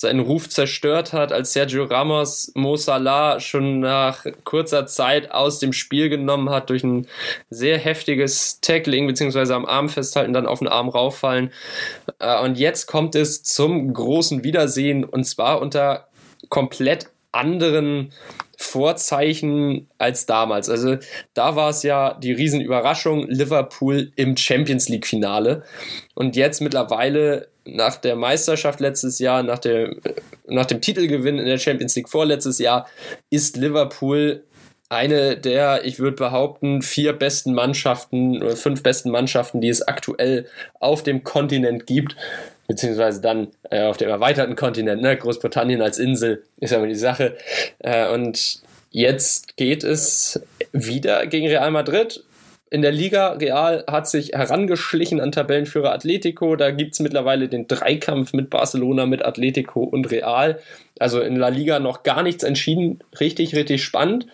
[0.00, 5.74] seinen Ruf zerstört hat, als Sergio Ramos Mo Salah schon nach kurzer Zeit aus dem
[5.74, 7.06] Spiel genommen hat durch ein
[7.50, 11.52] sehr heftiges Tackling beziehungsweise am Arm festhalten, dann auf den Arm rauffallen.
[12.18, 16.08] Äh, und jetzt kommt es zum großen Wiedersehen und zwar unter
[16.48, 18.14] komplett anderen
[18.56, 20.70] Vorzeichen als damals.
[20.70, 20.96] Also
[21.34, 25.62] da war es ja die Riesenüberraschung Liverpool im Champions League Finale
[26.14, 29.94] und jetzt mittlerweile nach der Meisterschaft letztes Jahr, nach, der,
[30.46, 32.86] nach dem Titelgewinn in der Champions League vorletztes Jahr,
[33.30, 34.44] ist Liverpool
[34.90, 40.46] eine der, ich würde behaupten, vier besten Mannschaften oder fünf besten Mannschaften, die es aktuell
[40.80, 42.16] auf dem Kontinent gibt,
[42.66, 45.16] beziehungsweise dann äh, auf dem erweiterten Kontinent, ne?
[45.16, 47.36] Großbritannien als Insel ist aber die Sache.
[47.78, 50.40] Äh, und jetzt geht es
[50.72, 52.24] wieder gegen Real Madrid
[52.72, 56.54] in der Liga Real hat sich herangeschlichen an Tabellenführer Atletico.
[56.54, 60.60] Da gibt es mittlerweile den Dreikampf mit Barcelona, mit Atletico und Real.
[61.00, 63.00] Also in La Liga noch gar nichts entschieden.
[63.18, 64.28] Richtig, richtig spannend.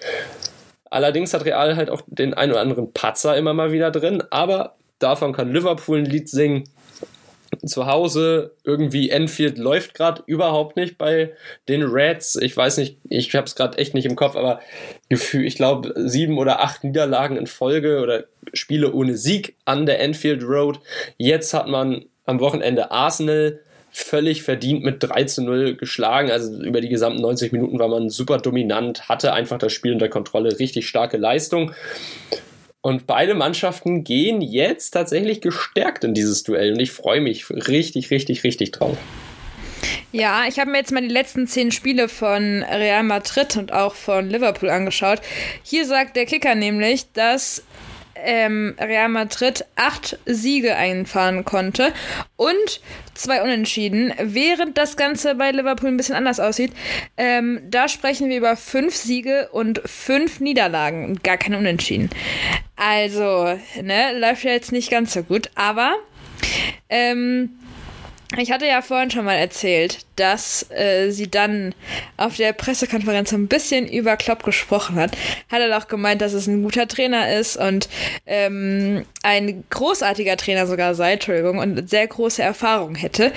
[0.91, 4.23] Allerdings hat Real halt auch den ein oder anderen Patzer immer mal wieder drin.
[4.31, 6.65] Aber davon kann Liverpool ein Lied singen
[7.67, 11.33] zu Hause irgendwie Enfield läuft gerade überhaupt nicht bei
[11.69, 12.37] den Reds.
[12.37, 14.61] Ich weiß nicht, ich habe es gerade echt nicht im Kopf, aber
[15.09, 20.01] Gefühl, ich glaube sieben oder acht Niederlagen in Folge oder Spiele ohne Sieg an der
[20.01, 20.81] Enfield Road.
[21.17, 26.31] Jetzt hat man am Wochenende Arsenal völlig verdient mit 3 zu 0 geschlagen.
[26.31, 30.11] Also über die gesamten 90 Minuten war man super dominant, hatte einfach das Spiel unter
[30.11, 31.73] Kontrolle, richtig starke Leistung.
[32.87, 36.73] Und beide Mannschaften gehen jetzt tatsächlich gestärkt in dieses Duell.
[36.73, 38.97] Und ich freue mich richtig, richtig, richtig drauf.
[40.13, 43.97] Ja, ich habe mir jetzt mal die letzten zehn Spiele von Real Madrid und auch
[43.97, 45.21] von Liverpool angeschaut.
[45.65, 47.65] Hier sagt der Kicker nämlich, dass
[48.25, 51.93] ähm, Real Madrid acht Siege einfahren konnte
[52.37, 52.81] und
[53.15, 56.73] zwei Unentschieden, während das Ganze bei Liverpool ein bisschen anders aussieht.
[57.17, 62.11] Ähm, da sprechen wir über fünf Siege und fünf Niederlagen und gar keine Unentschieden.
[62.77, 65.95] Also, ne, läuft ja jetzt nicht ganz so gut, aber
[66.89, 67.51] ähm,
[68.39, 71.75] ich hatte ja vorhin schon mal erzählt, dass äh, sie dann
[72.17, 75.17] auf der Pressekonferenz ein bisschen über Klopp gesprochen hat.
[75.51, 77.89] Hat er auch gemeint, dass es ein guter Trainer ist und
[78.27, 83.33] ähm, ein großartiger Trainer sogar sei, Entschuldigung, und sehr große Erfahrung hätte.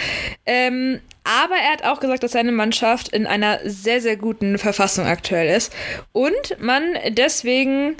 [0.45, 5.05] Ähm, aber er hat auch gesagt, dass seine Mannschaft in einer sehr, sehr guten Verfassung
[5.05, 5.71] aktuell ist
[6.11, 7.95] und man deswegen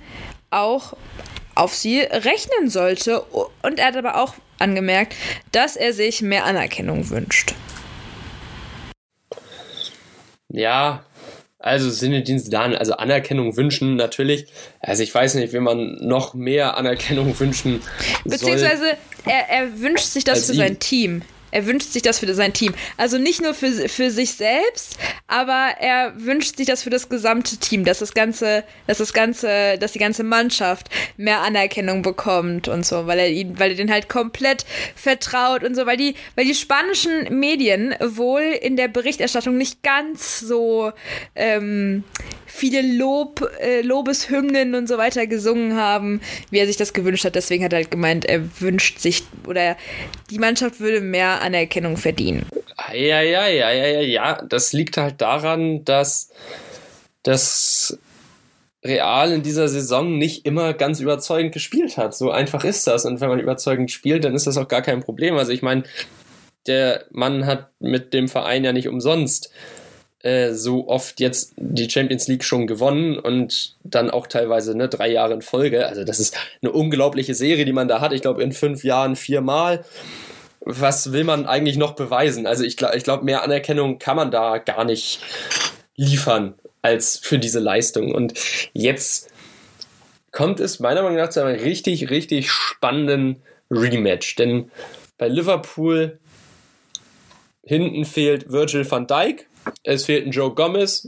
[0.50, 0.94] auch
[1.56, 3.22] auf sie rechnen sollte.
[3.22, 5.16] Und er hat aber auch angemerkt,
[5.52, 7.54] dass er sich mehr Anerkennung wünscht.
[10.50, 11.06] Ja,
[11.60, 14.48] also Sinedin Zidane, also Anerkennung wünschen natürlich.
[14.80, 17.82] Also ich weiß nicht, wie man noch mehr Anerkennung wünschen
[18.24, 18.98] Beziehungsweise soll.
[19.26, 21.22] er, er wünscht sich das für sein Team.
[21.52, 22.74] Er wünscht sich das für sein Team.
[22.98, 27.58] Also nicht nur für, für sich selbst, aber er wünscht sich das für das gesamte
[27.58, 32.86] Team, dass das ganze, dass das ganze, dass die ganze Mannschaft mehr Anerkennung bekommt und
[32.86, 36.46] so, weil er ihn, weil er den halt komplett vertraut und so, weil die, weil
[36.46, 40.92] die spanischen Medien wohl in der Berichterstattung nicht ganz so
[41.36, 42.04] ähm,
[42.46, 47.36] viele Lob, äh, Lobeshymnen und so weiter gesungen haben, wie er sich das gewünscht hat.
[47.36, 49.78] Deswegen hat er halt gemeint, er wünscht sich oder
[50.30, 52.46] die Mannschaft würde mehr Anerkennung verdienen.
[52.94, 54.42] Ja, ja, ja, ja, ja, ja.
[54.48, 56.30] Das liegt halt daran, dass
[57.24, 57.98] das
[58.84, 62.16] Real in dieser Saison nicht immer ganz überzeugend gespielt hat.
[62.16, 63.06] So einfach ist das.
[63.06, 65.36] Und wenn man überzeugend spielt, dann ist das auch gar kein Problem.
[65.36, 65.84] Also ich meine,
[66.66, 69.52] der Mann hat mit dem Verein ja nicht umsonst
[70.22, 75.10] äh, so oft jetzt die Champions League schon gewonnen und dann auch teilweise ne, drei
[75.10, 75.88] Jahre in Folge.
[75.88, 78.14] Also das ist eine unglaubliche Serie, die man da hat.
[78.14, 79.86] Ich glaube in fünf Jahren viermal.
[80.72, 82.46] Was will man eigentlich noch beweisen?
[82.46, 85.20] Also ich glaube, ich glaub, mehr Anerkennung kann man da gar nicht
[85.96, 88.14] liefern als für diese Leistung.
[88.14, 88.34] Und
[88.74, 89.30] jetzt
[90.32, 94.36] kommt es meiner Meinung nach zu einem richtig, richtig spannenden Rematch.
[94.36, 94.72] Denn
[95.18, 96.20] bei Liverpool
[97.64, 99.50] hinten fehlt Virgil van Dijk
[99.84, 101.08] es fehlt ein Joe Gomez.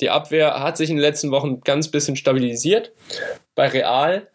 [0.00, 2.92] Die Abwehr hat sich in den letzten Wochen ganz bisschen stabilisiert.
[3.54, 4.28] Bei Real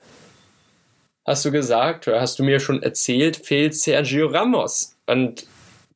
[1.30, 4.96] hast du gesagt, oder hast du mir schon erzählt, fehlt Sergio Ramos.
[5.06, 5.46] Und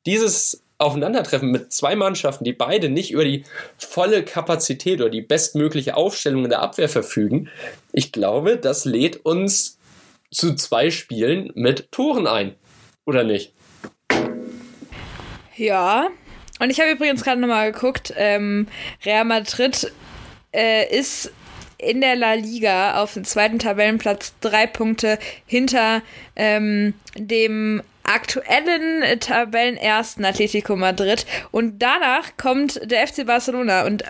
[0.06, 3.44] dieses Aufeinandertreffen mit zwei Mannschaften, die beide nicht über die
[3.76, 7.48] volle Kapazität oder die bestmögliche Aufstellung in der Abwehr verfügen,
[7.92, 9.76] ich glaube, das lädt uns
[10.30, 12.54] zu zwei Spielen mit Toren ein.
[13.04, 13.52] Oder nicht?
[15.56, 16.10] Ja,
[16.60, 18.68] und ich habe übrigens gerade nochmal geguckt, ähm,
[19.04, 19.92] Real Madrid
[20.52, 21.32] äh, ist
[21.84, 26.02] in der La Liga auf dem zweiten Tabellenplatz drei Punkte hinter
[26.36, 34.02] ähm, dem aktuellen Tabellenersten Atletico Madrid und danach kommt der FC Barcelona und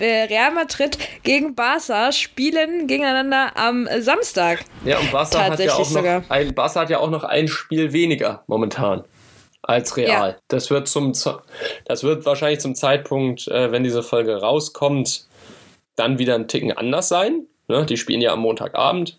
[0.00, 4.64] äh, Real Madrid gegen Barca spielen gegeneinander am Samstag.
[4.84, 7.92] Ja, und Barca hat ja auch noch ein, Barca hat ja auch noch ein Spiel
[7.92, 9.04] weniger momentan
[9.62, 10.30] als real.
[10.30, 10.36] Ja.
[10.48, 11.12] Das wird zum
[11.84, 15.26] das wird wahrscheinlich zum Zeitpunkt, äh, wenn diese Folge rauskommt,
[15.98, 17.46] dann wieder ein Ticken anders sein.
[17.68, 17.86] Ne?
[17.86, 19.18] Die spielen ja am Montagabend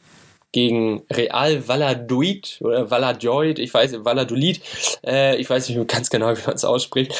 [0.51, 4.61] gegen Real Valladolid oder Valladolid, ich weiß Valladolid,
[5.05, 7.13] äh, ich weiß nicht ganz genau, wie man es ausspricht.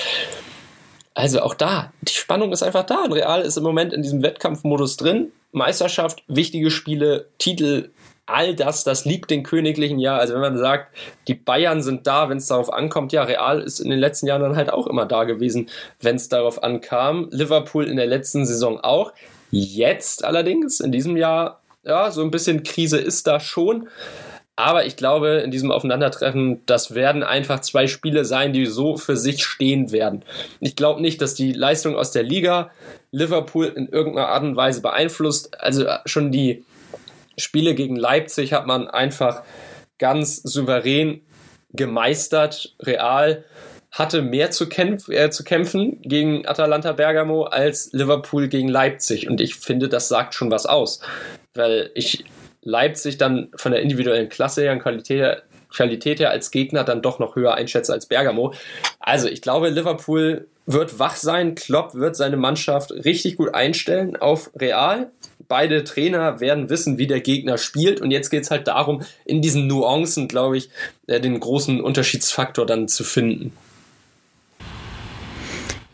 [1.13, 3.03] Also auch da, die Spannung ist einfach da.
[3.03, 5.31] Und Real ist im Moment in diesem Wettkampfmodus drin.
[5.51, 7.89] Meisterschaft, wichtige Spiele, Titel
[8.29, 10.17] all das, das liegt den Königlichen ja.
[10.17, 10.95] Also wenn man sagt,
[11.27, 14.41] die Bayern sind da, wenn es darauf ankommt, ja, Real ist in den letzten Jahren
[14.41, 15.69] dann halt auch immer da gewesen,
[15.99, 17.27] wenn es darauf ankam.
[17.31, 19.13] Liverpool in der letzten Saison auch.
[19.51, 23.89] Jetzt allerdings, in diesem Jahr, ja, so ein bisschen Krise ist da schon.
[24.55, 29.15] Aber ich glaube, in diesem Aufeinandertreffen, das werden einfach zwei Spiele sein, die so für
[29.15, 30.25] sich stehen werden.
[30.59, 32.69] Ich glaube nicht, dass die Leistung aus der Liga
[33.11, 35.57] Liverpool in irgendeiner Art und Weise beeinflusst.
[35.61, 36.65] Also schon die
[37.37, 39.43] Spiele gegen Leipzig hat man einfach
[39.97, 41.21] ganz souverän
[41.71, 42.75] gemeistert.
[42.81, 43.45] Real
[43.91, 49.27] hatte mehr zu, kämpf äh, zu kämpfen gegen Atalanta Bergamo als Liverpool gegen Leipzig.
[49.27, 51.01] Und ich finde, das sagt schon was aus.
[51.53, 52.25] Weil ich
[52.61, 57.19] Leipzig dann von der individuellen Klasse her und Qualität, Qualität her als Gegner dann doch
[57.19, 58.53] noch höher einschätze als Bergamo.
[58.99, 61.55] Also ich glaube, Liverpool wird wach sein.
[61.55, 65.11] Klopp wird seine Mannschaft richtig gut einstellen auf Real
[65.49, 67.99] beide Trainer werden wissen, wie der Gegner spielt.
[67.99, 70.69] Und jetzt geht es halt darum, in diesen Nuancen, glaube ich,
[71.07, 73.51] äh, den großen Unterschiedsfaktor dann zu finden.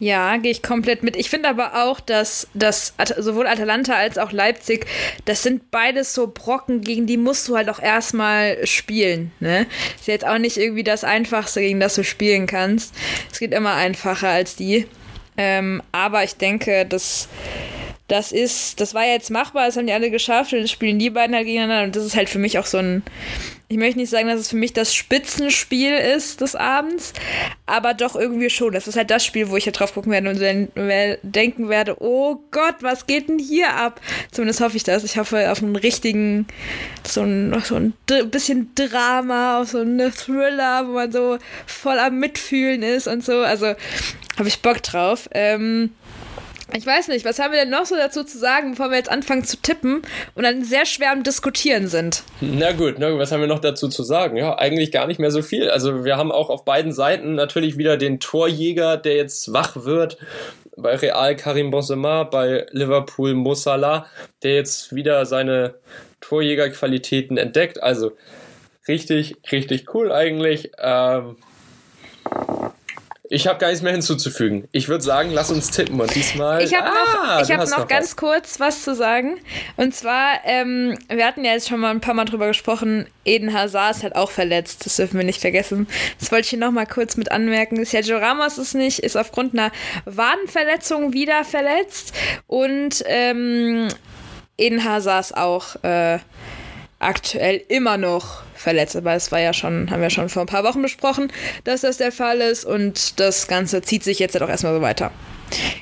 [0.05, 1.15] Ja, gehe ich komplett mit.
[1.15, 4.85] Ich finde aber auch, dass, dass sowohl Atalanta als auch Leipzig,
[5.25, 9.31] das sind beides so Brocken, gegen die musst du halt auch erstmal spielen.
[9.39, 9.65] Ne?
[9.99, 12.93] Ist jetzt auch nicht irgendwie das Einfachste, gegen das du spielen kannst.
[13.31, 14.85] Es geht immer einfacher als die.
[15.37, 17.27] Ähm, aber ich denke, dass
[18.07, 21.09] das ist, das war jetzt machbar, das haben die alle geschafft und das spielen die
[21.09, 23.01] beiden halt gegeneinander und das ist halt für mich auch so ein,
[23.67, 27.13] ich möchte nicht sagen, dass es für mich das Spitzenspiel ist des Abends,
[27.65, 28.73] aber doch irgendwie schon.
[28.73, 30.39] Das ist halt das Spiel, wo ich halt drauf gucken werde und
[31.23, 33.99] denken werde, oh Gott, was geht denn hier ab?
[34.29, 35.03] Zumindest hoffe ich das.
[35.03, 36.45] Ich hoffe auf einen richtigen,
[37.07, 37.93] so ein, so ein
[38.29, 43.39] bisschen Drama, auf so einen Thriller, wo man so voll am Mitfühlen ist und so.
[43.39, 43.73] Also
[44.37, 45.27] habe ich Bock drauf.
[45.33, 45.89] Ähm,
[46.73, 49.12] ich weiß nicht, was haben wir denn noch so dazu zu sagen, bevor wir jetzt
[49.12, 50.01] anfangen zu tippen
[50.34, 52.23] und dann sehr schwer am Diskutieren sind?
[52.41, 54.36] Na gut, na gut, was haben wir noch dazu zu sagen?
[54.36, 55.69] Ja, eigentlich gar nicht mehr so viel.
[55.69, 60.17] Also wir haben auch auf beiden Seiten natürlich wieder den Torjäger, der jetzt wach wird.
[60.75, 64.08] Bei Real Karim Benzema, bei Liverpool Mo Salah,
[64.43, 65.75] der jetzt wieder seine
[66.19, 67.82] Torjägerqualitäten entdeckt.
[67.82, 68.13] Also
[68.88, 70.71] richtig, richtig cool eigentlich.
[70.80, 71.38] Ähm,
[73.29, 74.67] ich habe gar nichts mehr hinzuzufügen.
[74.71, 76.63] Ich würde sagen, lass uns tippen und diesmal.
[76.63, 78.15] Ich habe ah, noch, ich hab noch, noch ganz was.
[78.17, 79.38] kurz was zu sagen.
[79.77, 83.53] Und zwar, ähm, wir hatten ja jetzt schon mal ein paar Mal drüber gesprochen, Eden
[83.53, 84.85] Hazard ist halt auch verletzt.
[84.85, 85.88] Das dürfen wir nicht vergessen.
[86.19, 87.83] Das wollte ich hier nochmal kurz mit anmerken.
[87.83, 89.71] Sergio Ramos ist nicht, ist aufgrund einer
[90.05, 92.13] Wadenverletzung wieder verletzt.
[92.45, 93.88] Und ähm,
[94.57, 96.19] Eden Hazard ist auch äh,
[96.99, 98.97] aktuell immer noch verletzt.
[98.97, 101.32] Aber es war ja schon, haben wir schon vor ein paar Wochen besprochen,
[101.63, 104.82] dass das der Fall ist und das Ganze zieht sich jetzt halt auch erstmal so
[104.82, 105.12] weiter.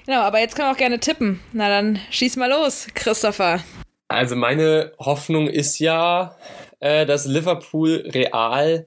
[0.06, 1.40] Genau, aber jetzt können wir auch gerne tippen.
[1.54, 3.64] Na dann schieß mal los, Christopher.
[4.10, 6.36] Also meine Hoffnung ist ja,
[6.80, 8.86] äh, dass Liverpool real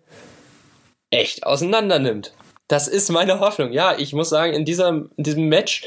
[1.11, 2.35] echt auseinander nimmt.
[2.69, 3.73] Das ist meine Hoffnung.
[3.73, 5.85] Ja, ich muss sagen, in, dieser, in diesem Match,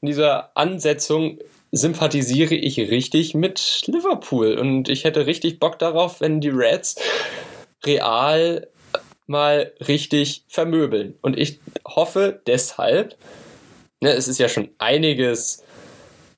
[0.00, 1.38] in dieser Ansetzung
[1.72, 6.96] sympathisiere ich richtig mit Liverpool und ich hätte richtig Bock darauf, wenn die Reds
[7.84, 8.68] real
[9.26, 11.18] mal richtig vermöbeln.
[11.22, 13.16] Und ich hoffe deshalb,
[14.00, 15.62] ne, es ist ja schon einiges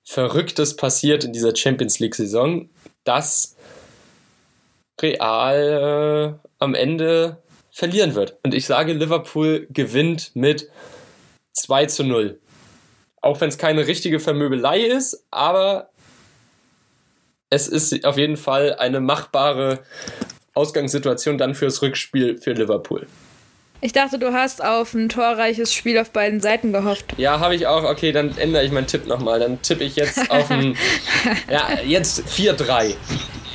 [0.05, 2.69] Verrücktes passiert in dieser Champions League-Saison,
[3.05, 3.57] dass
[5.01, 8.39] Real äh, am Ende verlieren wird.
[8.45, 10.71] Und ich sage, Liverpool gewinnt mit
[11.55, 12.39] 2 zu 0.
[13.21, 15.91] Auch wenn es keine richtige Vermöbelei ist, aber
[17.51, 19.81] es ist auf jeden Fall eine machbare
[20.55, 23.07] Ausgangssituation dann fürs Rückspiel für Liverpool.
[23.81, 27.05] Ich dachte, du hast auf ein torreiches Spiel auf beiden Seiten gehofft.
[27.19, 27.85] Ja, habe ich auch.
[27.85, 29.41] Okay, dann ändere ich meinen Tipp nochmal.
[29.41, 30.75] Dann tippe ich jetzt auf ein.
[31.51, 32.95] ja, jetzt 4-3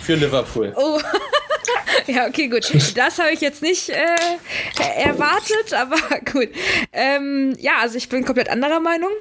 [0.01, 0.71] für Liverpool.
[0.75, 0.99] Oh.
[2.07, 2.71] ja, okay, gut.
[2.95, 4.05] Das habe ich jetzt nicht äh,
[4.97, 5.97] erwartet, aber
[6.31, 6.49] gut.
[6.93, 9.11] Ähm, ja, also ich bin komplett anderer Meinung.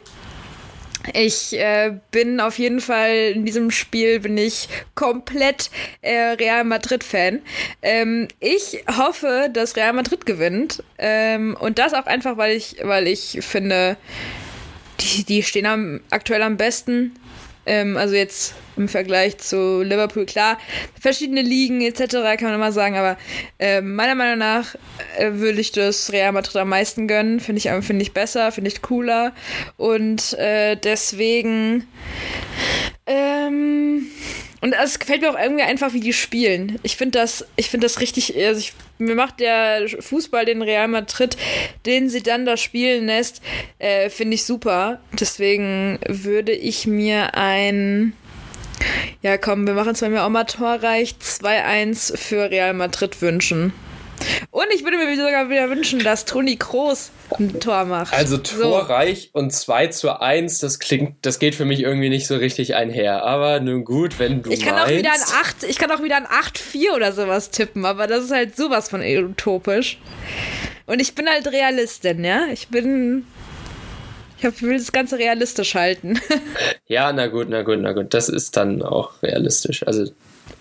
[1.14, 5.71] Ich äh, bin auf jeden Fall in diesem Spiel bin ich komplett
[6.03, 7.40] äh, Real Madrid Fan.
[7.83, 13.07] Ähm, ich hoffe, dass Real Madrid gewinnt ähm, und das auch einfach, weil ich, weil
[13.07, 13.97] ich finde,
[15.01, 17.14] die, die stehen am, aktuell am besten.
[17.69, 20.59] Ähm, also jetzt im Vergleich zu Liverpool, klar,
[20.99, 22.15] verschiedene Ligen etc.
[22.39, 23.19] kann man immer sagen, aber
[23.59, 24.75] äh, meiner Meinung nach
[25.19, 27.41] äh, würde ich das Real Madrid am meisten gönnen.
[27.41, 29.35] Finde ich, find ich besser, finde ich cooler.
[29.77, 31.87] Und äh, deswegen.
[33.07, 34.07] Ähm,
[34.61, 36.79] und es gefällt mir auch irgendwie einfach, wie die spielen.
[36.83, 40.88] Ich finde das, ich finde das richtig, also ich, mir macht der Fußball, den Real
[40.88, 41.37] Madrid,
[41.87, 43.40] den sie dann da spielen lässt,
[43.79, 45.01] äh, finde ich super.
[45.18, 48.12] Deswegen würde ich mir ein
[49.23, 53.73] ja, komm, wir machen es bei mir auch mal torreich 2-1 für Real Madrid wünschen.
[54.51, 58.13] Und ich würde mir sogar wieder wünschen, dass Toni Kroos ein Tor macht.
[58.13, 59.41] Also torreich so.
[59.41, 63.25] und 2 zu 1, das klingt, das geht für mich irgendwie nicht so richtig einher.
[63.25, 64.93] Aber nun gut, wenn du ich kann meinst.
[64.93, 68.25] Auch wieder ein 8, ich kann auch wieder ein 8-4 oder sowas tippen, aber das
[68.25, 69.99] ist halt sowas von utopisch.
[70.87, 72.47] Und ich bin halt Realistin, ja?
[72.53, 73.25] Ich bin
[74.41, 76.21] ich will das Ganze realistisch halten.
[76.87, 78.14] ja, na gut, na gut, na gut.
[78.14, 79.87] Das ist dann auch realistisch.
[79.87, 80.11] Also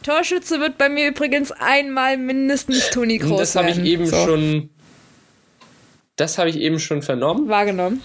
[0.07, 4.15] Torschütze wird bei mir übrigens einmal mindestens Toni Kroos Das habe ich eben so.
[4.15, 4.69] schon.
[6.15, 7.49] Das habe ich eben schon vernommen.
[7.49, 8.01] Wahrgenommen.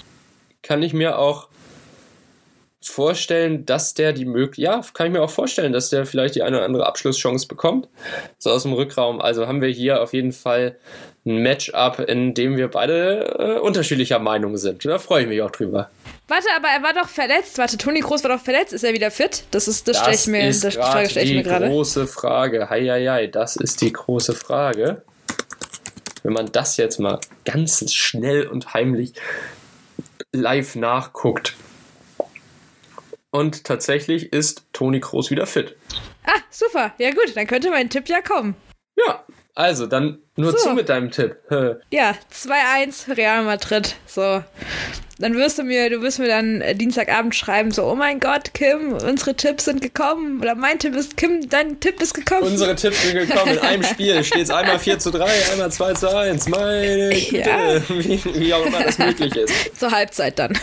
[0.62, 1.48] Kann ich mir auch
[2.82, 6.42] vorstellen, dass der die Möglichkeit, ja, kann ich mir auch vorstellen, dass der vielleicht die
[6.42, 7.88] eine oder andere Abschlusschance bekommt,
[8.38, 9.20] so aus dem Rückraum.
[9.20, 10.76] Also haben wir hier auf jeden Fall
[11.24, 14.84] ein Matchup, in dem wir beide äh, unterschiedlicher Meinung sind.
[14.84, 15.90] Da freue ich mich auch drüber.
[16.28, 17.58] Warte, aber er war doch verletzt.
[17.58, 18.72] Warte, Toni Groß war doch verletzt.
[18.72, 19.44] Ist er wieder fit?
[19.50, 21.66] Das ist, das, das stelle ich mir, das Frage stelle ich mir gerade.
[21.66, 22.70] Die große Frage.
[22.70, 25.02] Heieiei, das ist die große Frage.
[26.22, 29.12] Wenn man das jetzt mal ganz schnell und heimlich
[30.32, 31.54] live nachguckt.
[33.32, 35.74] Und tatsächlich ist Toni Kroos wieder fit.
[36.24, 36.92] Ah, super.
[36.98, 38.54] Ja gut, dann könnte mein Tipp ja kommen.
[38.94, 39.24] Ja,
[39.54, 40.58] also dann nur so.
[40.58, 41.36] zu mit deinem Tipp.
[41.90, 43.96] ja, 2-1 Real Madrid.
[44.06, 44.44] So.
[45.18, 48.52] Dann wirst du mir, du wirst mir dann äh, Dienstagabend schreiben, so, oh mein Gott,
[48.52, 50.42] Kim, unsere Tipps sind gekommen.
[50.42, 52.42] Oder mein Tipp ist, Kim, dein Tipp ist gekommen.
[52.42, 53.52] Unsere Tipps sind gekommen.
[53.52, 56.48] In einem Spiel steht es einmal 4 zu 3, einmal 2 zu 1.
[56.48, 57.82] Meine Güte, ja.
[57.88, 59.78] wie, wie auch immer das möglich ist.
[59.78, 60.58] Zur Halbzeit dann.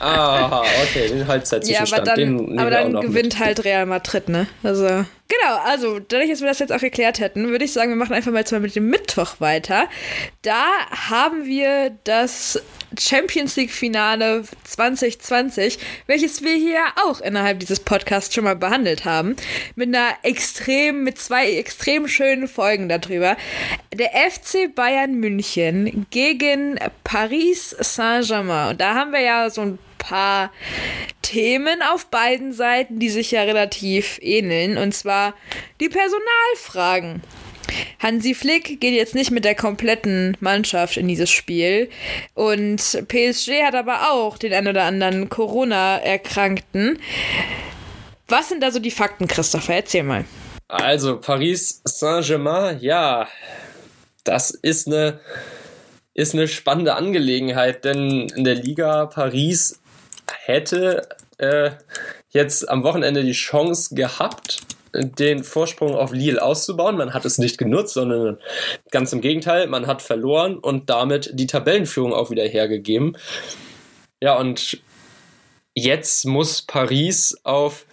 [0.00, 2.06] Ah, okay, den Halbzeitzwischenstand.
[2.06, 3.38] Ja, aber dann, aber dann gewinnt mit.
[3.38, 4.46] halt Real Madrid, ne?
[4.62, 4.86] Also.
[4.86, 8.14] Genau, also dadurch, dass wir das jetzt auch erklärt hätten, würde ich sagen, wir machen
[8.14, 9.88] einfach mal jetzt mal mit dem Mittwoch weiter.
[10.42, 12.60] Da haben wir das
[12.98, 19.36] Champions League Finale 2020, welches wir hier auch innerhalb dieses Podcasts schon mal behandelt haben,
[19.76, 23.36] mit einer extrem, mit zwei extrem schönen Folgen darüber.
[23.94, 28.70] Der FC Bayern München gegen Paris Saint-Germain.
[28.70, 30.50] Und da haben wir ja so ein paar
[31.22, 34.76] Themen auf beiden Seiten, die sich ja relativ ähneln.
[34.76, 35.34] Und zwar
[35.78, 37.22] die Personalfragen.
[38.00, 41.88] Hansi Flick geht jetzt nicht mit der kompletten Mannschaft in dieses Spiel.
[42.34, 46.98] Und PSG hat aber auch den ein oder anderen Corona-Erkrankten.
[48.28, 49.76] Was sind da so die Fakten, Christopher?
[49.76, 50.24] Erzähl mal.
[50.68, 53.28] Also, Paris Saint-Germain, ja,
[54.24, 55.18] das ist eine,
[56.14, 59.79] ist eine spannende Angelegenheit, denn in der Liga Paris
[60.32, 61.08] hätte
[61.38, 61.70] äh,
[62.30, 64.60] jetzt am Wochenende die Chance gehabt,
[64.92, 66.96] den Vorsprung auf Lille auszubauen.
[66.96, 68.38] Man hat es nicht genutzt, sondern
[68.90, 73.16] ganz im Gegenteil, man hat verloren und damit die Tabellenführung auch wieder hergegeben.
[74.20, 74.80] Ja, und
[75.74, 77.86] jetzt muss Paris auf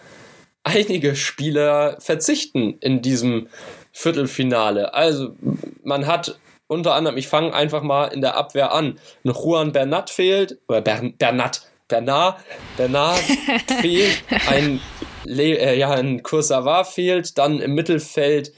[0.64, 3.48] einige Spieler verzichten in diesem
[3.92, 4.94] Viertelfinale.
[4.94, 5.36] Also
[5.84, 10.10] man hat unter anderem, ich fange einfach mal in der Abwehr an, ein Juan Bernat
[10.10, 12.40] fehlt, oder Bernat, Bernard,
[12.76, 13.20] Bernard
[13.82, 14.80] fehlt, ein,
[15.24, 18.54] Le äh, ja, ein Kursawa fehlt, dann im Mittelfeld,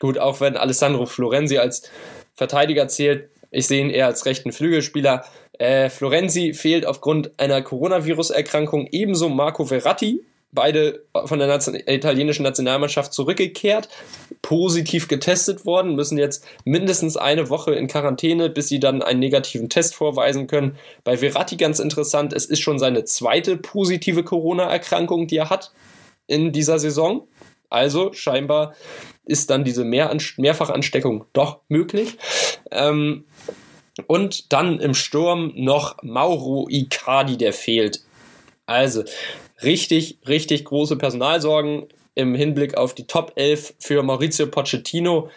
[0.00, 1.90] gut, auch wenn Alessandro Florenzi als
[2.34, 5.24] Verteidiger zählt, ich sehe ihn eher als rechten Flügelspieler.
[5.58, 10.20] Äh, Florenzi fehlt aufgrund einer Coronavirus-Erkrankung, ebenso Marco Verratti,
[10.56, 13.88] beide von der Nation italienischen Nationalmannschaft zurückgekehrt,
[14.42, 19.68] positiv getestet worden, müssen jetzt mindestens eine Woche in Quarantäne, bis sie dann einen negativen
[19.68, 20.76] Test vorweisen können.
[21.04, 25.70] Bei Verratti ganz interessant, es ist schon seine zweite positive Corona-Erkrankung, die er hat
[26.26, 27.28] in dieser Saison.
[27.70, 28.74] Also scheinbar
[29.24, 32.16] ist dann diese Mehr Mehrfachansteckung doch möglich.
[32.72, 33.24] Ähm,
[34.06, 38.02] und dann im Sturm noch Mauro Icardi, der fehlt.
[38.66, 39.04] Also,
[39.62, 45.30] richtig, richtig große Personalsorgen im Hinblick auf die Top 11 für Maurizio Pochettino.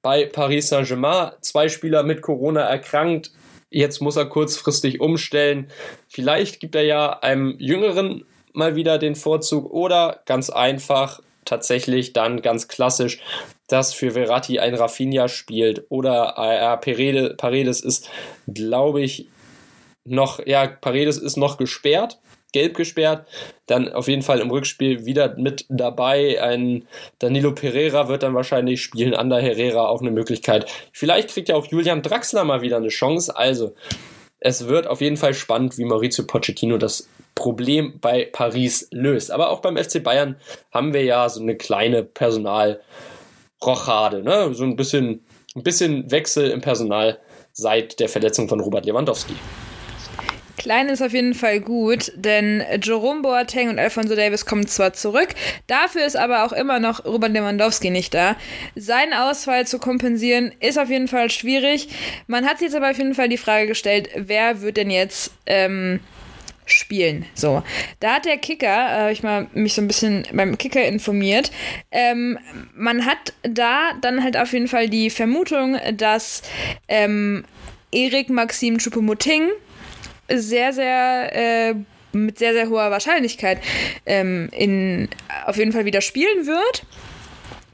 [0.00, 3.30] Bei Paris Saint-Germain zwei Spieler mit Corona erkrankt.
[3.70, 5.68] Jetzt muss er kurzfristig umstellen.
[6.08, 12.42] Vielleicht gibt er ja einem Jüngeren mal wieder den Vorzug oder ganz einfach tatsächlich dann
[12.42, 13.20] ganz klassisch,
[13.68, 18.10] dass für Verratti ein Rafinha spielt oder äh, Paredes, Paredes ist,
[18.46, 19.28] glaube ich,
[20.04, 22.18] noch, ja, Paredes ist noch gesperrt
[22.52, 23.26] gelb gesperrt.
[23.66, 26.42] Dann auf jeden Fall im Rückspiel wieder mit dabei.
[26.42, 26.86] Ein
[27.18, 29.14] Danilo Pereira wird dann wahrscheinlich spielen.
[29.14, 30.70] Ander Herrera auch eine Möglichkeit.
[30.92, 33.36] Vielleicht kriegt ja auch Julian Draxler mal wieder eine Chance.
[33.36, 33.74] Also,
[34.40, 39.30] es wird auf jeden Fall spannend, wie Maurizio Pochettino das Problem bei Paris löst.
[39.30, 40.36] Aber auch beim FC Bayern
[40.72, 44.52] haben wir ja so eine kleine Personalrochade, ne?
[44.52, 45.24] So ein bisschen,
[45.54, 47.18] ein bisschen Wechsel im Personal
[47.52, 49.34] seit der Verletzung von Robert Lewandowski.
[50.56, 55.28] Klein ist auf jeden Fall gut, denn Jerome Boateng und Alfonso Davis kommen zwar zurück,
[55.66, 58.36] dafür ist aber auch immer noch Robert Lewandowski nicht da.
[58.74, 61.88] Seinen Ausfall zu kompensieren ist auf jeden Fall schwierig.
[62.26, 65.32] Man hat sich jetzt aber auf jeden Fall die Frage gestellt, wer wird denn jetzt
[65.46, 66.00] ähm,
[66.66, 67.26] spielen.
[67.34, 67.62] So,
[68.00, 71.50] da hat der Kicker, äh, habe ich mal mich so ein bisschen beim Kicker informiert.
[71.90, 72.38] Ähm,
[72.74, 76.42] man hat da dann halt auf jeden Fall die Vermutung, dass
[76.88, 77.44] ähm,
[77.90, 79.48] Erik Maxim Choupo-Moting
[80.38, 81.30] sehr, sehr
[81.70, 81.74] äh,
[82.12, 83.58] mit sehr, sehr hoher Wahrscheinlichkeit
[84.06, 85.08] ähm, in,
[85.46, 86.84] auf jeden Fall wieder spielen wird.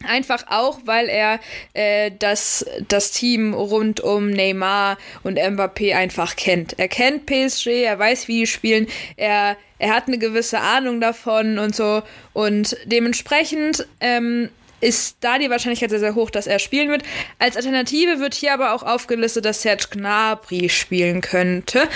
[0.06, 1.40] Einfach auch, weil er
[1.74, 6.78] äh, das, das Team rund um Neymar und Mbappé einfach kennt.
[6.78, 8.86] Er kennt PSG, er weiß, wie die spielen,
[9.16, 12.02] er, er hat eine gewisse Ahnung davon und so.
[12.32, 14.50] Und dementsprechend ähm,
[14.80, 17.02] ist da die Wahrscheinlichkeit sehr, sehr hoch, dass er spielen wird.
[17.38, 21.88] Als Alternative wird hier aber auch aufgelistet, dass Serge Gnabry spielen könnte,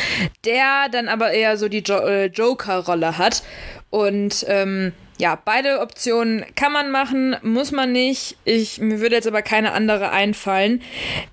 [0.45, 3.43] der dann aber eher so die jo äh, Joker-Rolle hat.
[3.91, 4.93] Und ähm,
[5.23, 8.37] ja, beide Optionen kann man machen, muss man nicht.
[8.45, 10.83] Ich, mir würde jetzt aber keine andere einfallen.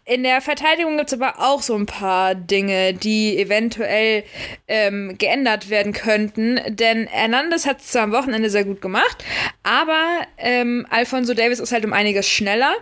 [0.05, 4.23] In der Verteidigung gibt es aber auch so ein paar Dinge, die eventuell
[4.67, 6.59] ähm, geändert werden könnten.
[6.67, 9.25] Denn Hernandez hat es zwar am Wochenende sehr gut gemacht,
[9.63, 12.75] aber ähm, Alfonso Davis ist halt um einiges schneller.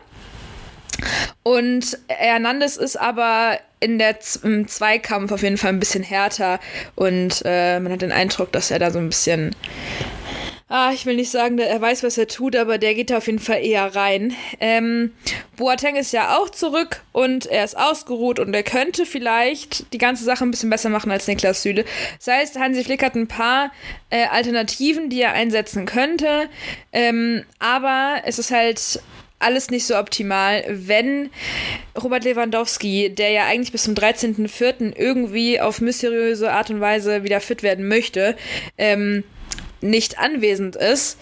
[1.43, 6.59] Und Hernandez ist aber in der Z im Zweikampf auf jeden Fall ein bisschen härter
[6.95, 9.55] und äh, man hat den Eindruck, dass er da so ein bisschen
[10.69, 13.39] ah, ich will nicht sagen, er weiß, was er tut, aber der geht auf jeden
[13.39, 14.35] Fall eher rein.
[14.59, 15.13] Ähm,
[15.55, 20.25] Boateng ist ja auch zurück und er ist ausgeruht und er könnte vielleicht die ganze
[20.25, 21.85] Sache ein bisschen besser machen als Niklas Süde.
[22.17, 23.71] Das heißt, Hansi Flick hat ein paar
[24.09, 26.49] äh, Alternativen, die er einsetzen könnte,
[26.91, 28.99] ähm, aber es ist halt
[29.39, 31.29] alles nicht so optimal, wenn
[32.01, 34.95] Robert Lewandowski, der ja eigentlich bis zum 13.04.
[34.97, 38.35] irgendwie auf mysteriöse Art und Weise wieder fit werden möchte,
[38.79, 39.23] ähm,
[39.81, 41.17] nicht anwesend ist,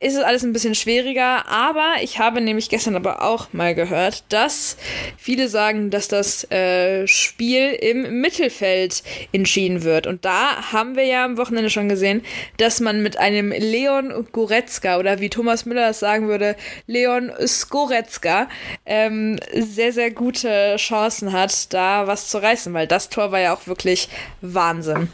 [0.00, 1.46] ist es alles ein bisschen schwieriger.
[1.46, 4.76] Aber ich habe nämlich gestern aber auch mal gehört, dass
[5.18, 9.02] viele sagen, dass das äh, Spiel im Mittelfeld
[9.32, 10.06] entschieden wird.
[10.06, 12.22] Und da haben wir ja am Wochenende schon gesehen,
[12.56, 16.56] dass man mit einem Leon Goretzka oder wie Thomas Müller es sagen würde,
[16.86, 18.48] Leon Skoretzka,
[18.86, 23.54] ähm, sehr, sehr gute Chancen hat, da was zu reißen, weil das Tor war ja
[23.54, 24.08] auch wirklich
[24.40, 25.10] Wahnsinn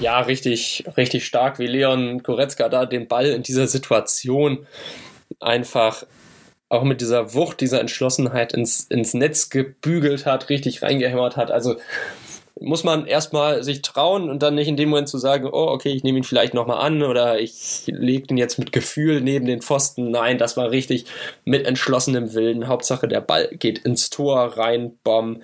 [0.00, 4.66] ja, richtig, richtig stark, wie Leon Goretzka da den Ball in dieser Situation
[5.40, 6.04] einfach
[6.68, 11.50] auch mit dieser Wucht, dieser Entschlossenheit ins, ins Netz gebügelt hat, richtig reingehämmert hat.
[11.50, 11.76] Also
[12.58, 15.90] muss man erstmal sich trauen und dann nicht in dem Moment zu sagen, oh, okay,
[15.90, 19.60] ich nehme ihn vielleicht nochmal an oder ich lege ihn jetzt mit Gefühl neben den
[19.60, 20.10] Pfosten.
[20.10, 21.04] Nein, das war richtig
[21.44, 22.66] mit entschlossenem Willen.
[22.66, 25.42] Hauptsache, der Ball geht ins Tor rein, Bomb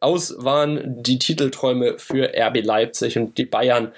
[0.00, 3.92] aus waren die Titelträume für RB Leipzig und die Bayern.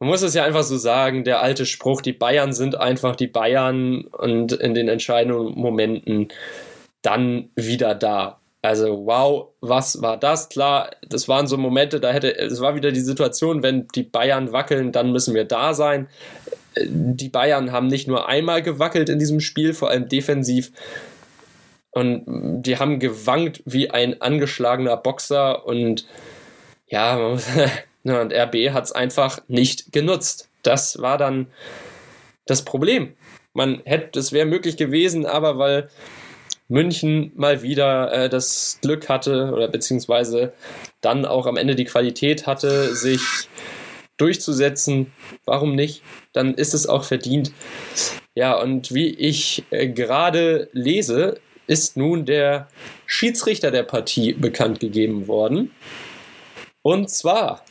[0.00, 3.26] Man muss es ja einfach so sagen, der alte Spruch, die Bayern sind einfach die
[3.26, 6.28] Bayern und in den entscheidenden Momenten
[7.02, 8.40] dann wieder da.
[8.62, 10.48] Also wow, was war das?
[10.50, 14.52] Klar, das waren so Momente, da hätte, es war wieder die Situation, wenn die Bayern
[14.52, 16.08] wackeln, dann müssen wir da sein.
[16.76, 20.72] Die Bayern haben nicht nur einmal gewackelt in diesem Spiel, vor allem defensiv,
[21.92, 26.06] und die haben gewankt wie ein angeschlagener Boxer und
[26.86, 27.16] ja,
[28.04, 30.48] und RB hat es einfach nicht genutzt.
[30.62, 31.46] Das war dann
[32.46, 33.14] das Problem.
[33.52, 35.88] Man hätte, es wäre möglich gewesen, aber weil
[36.68, 40.52] München mal wieder äh, das Glück hatte oder beziehungsweise
[41.00, 43.48] dann auch am Ende die Qualität hatte, sich
[44.16, 45.12] durchzusetzen,
[45.44, 46.02] warum nicht?
[46.32, 47.52] Dann ist es auch verdient.
[48.34, 51.40] Ja, und wie ich äh, gerade lese,
[51.70, 52.66] ist nun der
[53.06, 55.70] Schiedsrichter der Partie bekannt gegeben worden.
[56.82, 57.64] Und zwar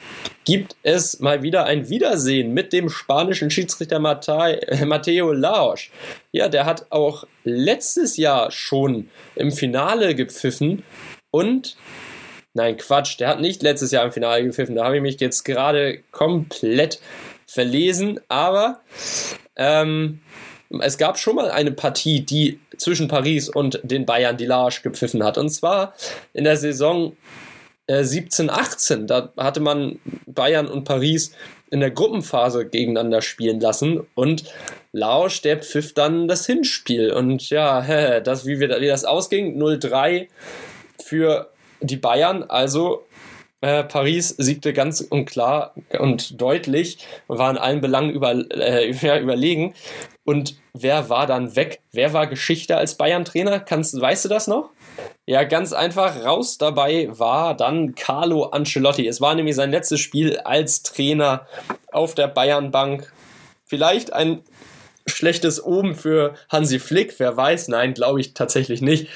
[0.46, 5.90] gibt es mal wieder ein Wiedersehen mit dem spanischen Schiedsrichter Mateo Laos.
[6.32, 10.84] Ja, der hat auch letztes Jahr schon im Finale gepfiffen
[11.30, 11.76] und
[12.54, 14.76] Nein, Quatsch, der hat nicht letztes Jahr im Finale gepfiffen.
[14.76, 17.00] Da habe ich mich jetzt gerade komplett
[17.46, 18.20] verlesen.
[18.28, 18.82] Aber
[19.56, 20.20] ähm,
[20.82, 25.24] es gab schon mal eine Partie, die zwischen Paris und den Bayern die Large gepfiffen
[25.24, 25.38] hat.
[25.38, 25.94] Und zwar
[26.34, 27.16] in der Saison
[27.88, 29.08] äh, 17, 18.
[29.08, 31.32] Da hatte man Bayern und Paris
[31.72, 34.44] in der Gruppenphase gegeneinander spielen lassen und
[34.92, 37.12] Lausch, der pfiff dann das Hinspiel.
[37.12, 40.28] Und ja, das, wie, wir, wie das ausging, 0-3
[41.04, 41.50] für
[41.82, 42.44] die Bayern.
[42.44, 43.06] Also
[43.62, 49.74] äh, Paris siegte ganz und klar und deutlich, war in allen Belangen über, äh, überlegen.
[50.30, 51.80] Und wer war dann weg?
[51.92, 53.66] Wer war Geschichte als Bayern-Trainer?
[53.68, 54.70] weißt du das noch?
[55.26, 59.08] Ja, ganz einfach raus dabei war dann Carlo Ancelotti.
[59.08, 61.48] Es war nämlich sein letztes Spiel als Trainer
[61.92, 63.12] auf der Bayern-Bank.
[63.66, 64.44] Vielleicht ein
[65.08, 69.08] schlechtes Oben für Hansi Flick, wer weiß, nein, glaube ich tatsächlich nicht.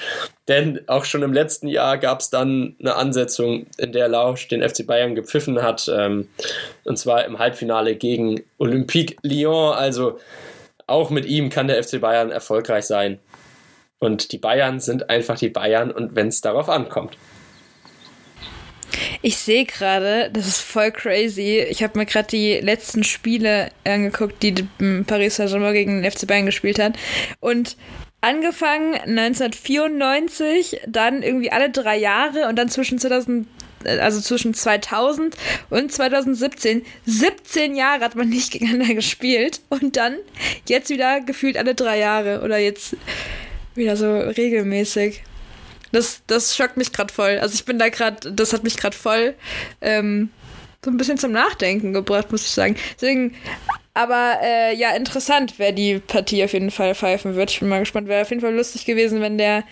[0.47, 4.67] Denn auch schon im letzten Jahr gab es dann eine Ansetzung, in der Lausch den
[4.67, 6.29] FC Bayern gepfiffen hat, ähm,
[6.85, 9.75] und zwar im Halbfinale gegen Olympique Lyon.
[9.75, 10.17] Also
[10.87, 13.19] auch mit ihm kann der FC Bayern erfolgreich sein.
[13.99, 17.17] Und die Bayern sind einfach die Bayern und wenn es darauf ankommt.
[19.21, 21.59] Ich sehe gerade, das ist voll crazy.
[21.69, 24.53] Ich habe mir gerade die letzten Spiele angeguckt, die
[25.07, 26.97] Paris Saint-Germain gegen den FC Bayern gespielt hat.
[27.39, 27.77] Und
[28.19, 33.47] angefangen 1994, dann irgendwie alle drei Jahre und dann zwischen 2000
[33.85, 35.35] also zwischen 2000
[35.69, 40.17] und 2017, 17 Jahre hat man nicht gegeneinander gespielt und dann
[40.67, 42.95] jetzt wieder gefühlt alle drei Jahre oder jetzt
[43.75, 45.23] wieder so regelmäßig.
[45.91, 47.37] Das, das schockt mich gerade voll.
[47.39, 49.35] Also ich bin da gerade, das hat mich gerade voll
[49.81, 50.29] ähm,
[50.83, 52.75] so ein bisschen zum Nachdenken gebracht, muss ich sagen.
[52.95, 53.35] Deswegen,
[53.93, 57.51] aber äh, ja, interessant, wer die Partie auf jeden Fall pfeifen wird.
[57.51, 58.07] Ich bin mal gespannt.
[58.07, 59.63] Wäre auf jeden Fall lustig gewesen, wenn der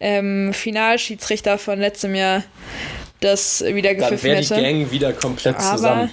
[0.00, 2.44] ähm, Finalschiedsrichter von letztem Jahr
[3.20, 4.48] das wieder gepfiffen hätte.
[4.48, 6.10] Dann wäre die Gang wieder komplett Aber, zusammen.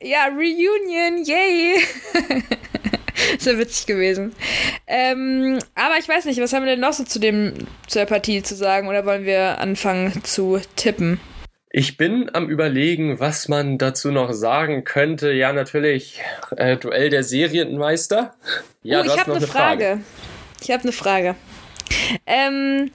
[0.00, 1.76] Ja, Reunion, yay!
[3.36, 4.34] das wäre witzig gewesen.
[4.86, 7.54] Ähm, aber ich weiß nicht, was haben wir denn noch so zu, dem,
[7.86, 8.88] zu der Partie zu sagen?
[8.88, 11.20] Oder wollen wir anfangen zu tippen?
[11.70, 15.32] Ich bin am Überlegen, was man dazu noch sagen könnte.
[15.32, 16.20] Ja, natürlich,
[16.56, 18.34] äh, Duell der Serienmeister.
[18.82, 19.84] Ja, uh, ich habe eine Frage.
[19.84, 20.00] Frage.
[20.60, 21.34] Ich habe eine Frage.
[22.26, 22.90] Ähm,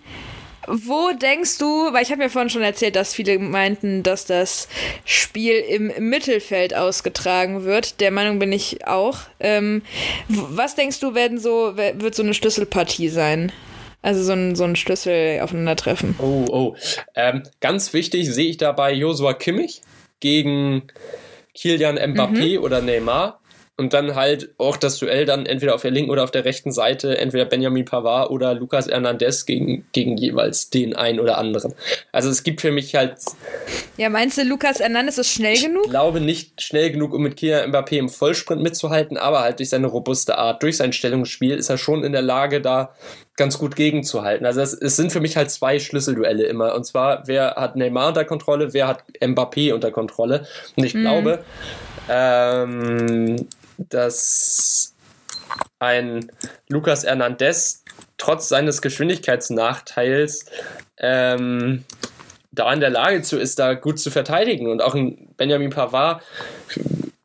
[0.68, 4.68] wo denkst du, weil ich habe ja vorhin schon erzählt, dass viele meinten, dass das
[5.06, 8.02] Spiel im, Mittelfeld ausgetragen wird.
[8.02, 9.20] Der Meinung bin ich auch.
[9.40, 9.82] Ähm,
[10.28, 13.52] was denkst du, werden so, wird so eine Schlüsselpartie sein?
[14.02, 16.16] Also so ein, so ein Schlüssel aufeinandertreffen.
[16.20, 16.76] Oh, oh.
[17.16, 19.82] Ähm, ganz wichtig sehe ich dabei Josua Kimmich
[20.20, 20.84] gegen
[21.54, 22.64] Kilian Mbappé mhm.
[22.64, 23.40] oder Neymar
[23.78, 26.72] und dann halt auch das Duell dann entweder auf der linken oder auf der rechten
[26.72, 31.74] Seite, entweder Benjamin Pavard oder Lucas Hernandez gegen, gegen jeweils den einen oder anderen.
[32.12, 33.18] Also es gibt für mich halt.
[33.98, 35.86] Ja, meinst du, Lucas Hernandez ist schnell genug?
[35.86, 39.70] Ich glaube nicht schnell genug, um mit Kylian Mbappé im Vollsprint mitzuhalten, aber halt durch
[39.70, 42.96] seine robuste Art, durch sein Stellungsspiel ist er schon in der Lage, da
[43.36, 44.48] ganz gut gegenzuhalten.
[44.48, 46.74] Also es, es sind für mich halt zwei Schlüsselduelle immer.
[46.74, 50.48] Und zwar, wer hat Neymar unter Kontrolle, wer hat Mbappé unter Kontrolle.
[50.76, 51.02] Und ich mhm.
[51.02, 51.40] glaube,
[52.10, 53.48] ähm,
[53.78, 54.94] dass
[55.80, 56.32] ein
[56.70, 57.84] Lucas Hernandez
[58.18, 60.46] trotz seines Geschwindigkeitsnachteils
[60.98, 61.84] ähm,
[62.52, 64.70] da in der Lage zu ist, da gut zu verteidigen.
[64.70, 66.24] Und auch ein Benjamin Pavard,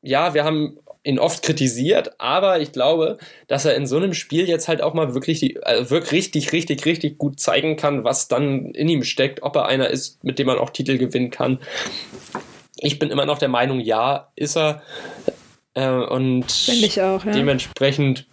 [0.02, 4.48] ja, wir haben ihn oft kritisiert, aber ich glaube, dass er in so einem Spiel
[4.48, 8.66] jetzt halt auch mal wirklich, also wirklich richtig, richtig, richtig gut zeigen kann, was dann
[8.66, 11.58] in ihm steckt, ob er einer ist, mit dem man auch Titel gewinnen kann.
[12.76, 14.82] Ich bin immer noch der Meinung, ja, ist er.
[15.74, 16.44] Äh, und
[16.98, 17.32] auch, ja.
[17.32, 18.26] dementsprechend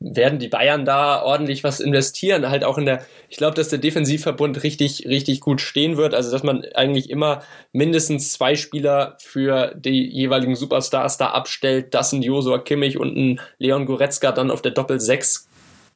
[0.00, 2.48] werden die Bayern da ordentlich was investieren.
[2.48, 6.14] Halt auch in der, ich glaube, dass der Defensivverbund richtig, richtig gut stehen wird.
[6.14, 7.42] Also, dass man eigentlich immer
[7.72, 11.94] mindestens zwei Spieler für die jeweiligen Superstars da abstellt.
[11.94, 15.48] Das sind Josua Kimmich und ein Leon Goretzka dann auf der Doppel 6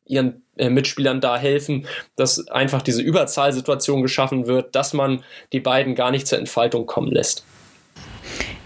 [0.04, 5.94] ihren äh, Mitspielern da helfen, dass einfach diese Überzahlsituation geschaffen wird, dass man die beiden
[5.94, 7.44] gar nicht zur Entfaltung kommen lässt.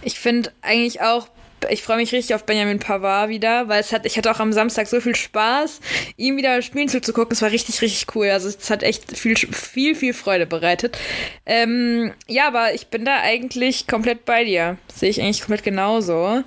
[0.00, 1.28] Ich finde eigentlich auch
[1.70, 4.52] ich freue mich richtig auf Benjamin Pavard wieder, weil es hat, ich hatte auch am
[4.52, 5.80] Samstag so viel Spaß,
[6.16, 7.32] ihm wieder spielen zuzugucken.
[7.32, 8.28] Es war richtig, richtig cool.
[8.30, 10.98] Also es hat echt viel, viel, viel Freude bereitet.
[11.44, 14.78] Ähm, ja, aber ich bin da eigentlich komplett bei dir.
[14.94, 16.42] Sehe ich eigentlich komplett genauso.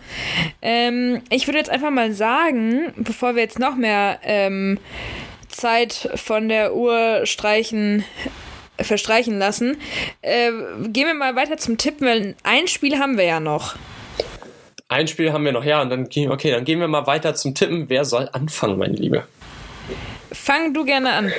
[0.62, 4.80] Ähm, ich würde jetzt einfach mal sagen, bevor wir jetzt noch mehr ähm,
[5.50, 8.04] Zeit von der Uhr streichen,
[8.80, 9.78] verstreichen lassen,
[10.22, 10.52] äh,
[10.88, 13.76] gehen wir mal weiter zum Tippen, weil ein Spiel haben wir ja noch.
[14.92, 17.36] Ein Spiel haben wir noch, ja, und dann gehen, okay, dann gehen wir mal weiter
[17.36, 17.90] zum Tippen.
[17.90, 19.24] Wer soll anfangen, meine Liebe?
[20.32, 21.32] Fang du gerne an.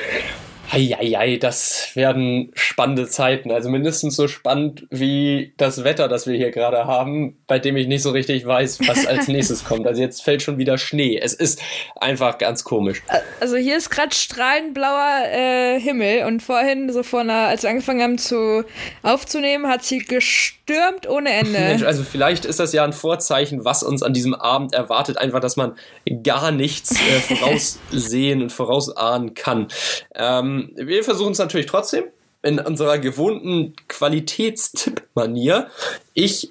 [0.72, 3.50] Eieiei, das werden spannende Zeiten.
[3.50, 7.88] Also mindestens so spannend wie das Wetter, das wir hier gerade haben, bei dem ich
[7.88, 9.86] nicht so richtig weiß, was als nächstes kommt.
[9.86, 11.18] Also jetzt fällt schon wieder Schnee.
[11.18, 11.60] Es ist
[11.96, 13.02] einfach ganz komisch.
[13.40, 17.70] Also hier ist gerade strahlend blauer äh, Himmel und vorhin, so vor einer, als wir
[17.70, 18.64] angefangen haben zu
[19.02, 21.50] aufzunehmen, hat sie gestürmt ohne Ende.
[21.58, 25.18] Mensch, also vielleicht ist das ja ein Vorzeichen, was uns an diesem Abend erwartet.
[25.18, 25.74] Einfach, dass man
[26.22, 29.66] gar nichts äh, voraussehen und vorausahnen kann.
[30.14, 32.04] Ähm, wir versuchen es natürlich trotzdem
[32.42, 35.68] in unserer gewohnten Qualitätstipp-Manier.
[36.14, 36.50] Ich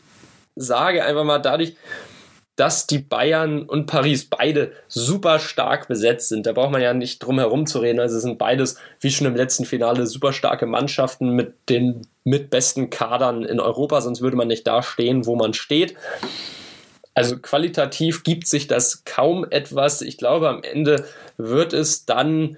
[0.56, 1.76] sage einfach mal dadurch,
[2.56, 6.46] dass die Bayern und Paris beide super stark besetzt sind.
[6.46, 8.02] Da braucht man ja nicht drum herum zu reden.
[8.02, 12.50] Also es sind beides, wie schon im letzten Finale, super starke Mannschaften mit den mit
[12.50, 15.96] besten Kadern in Europa, sonst würde man nicht da stehen, wo man steht.
[17.14, 20.02] Also qualitativ gibt sich das kaum etwas.
[20.02, 21.06] Ich glaube, am Ende
[21.38, 22.58] wird es dann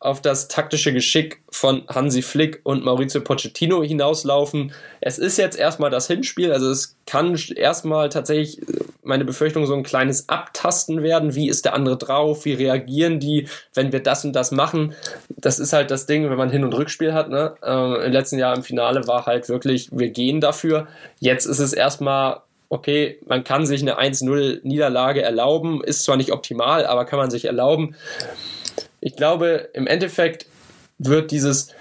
[0.00, 4.72] auf das taktische Geschick von Hansi Flick und Maurizio Pochettino hinauslaufen.
[5.00, 8.60] Es ist jetzt erstmal das Hinspiel, also es kann erstmal tatsächlich
[9.02, 11.34] meine Befürchtung, so ein kleines Abtasten werden.
[11.34, 12.44] Wie ist der andere drauf?
[12.44, 14.94] Wie reagieren die, wenn wir das und das machen?
[15.36, 17.30] Das ist halt das Ding, wenn man Hin- und Rückspiel hat.
[17.30, 17.54] Ne?
[17.62, 20.86] Äh, Im letzten Jahr im Finale war halt wirklich, wir gehen dafür.
[21.18, 26.32] Jetzt ist es erstmal okay, man kann sich eine 1-0 Niederlage erlauben, ist zwar nicht
[26.32, 27.94] optimal, aber kann man sich erlauben.
[29.00, 30.46] Ich glaube, im Endeffekt
[30.98, 31.74] wird dieses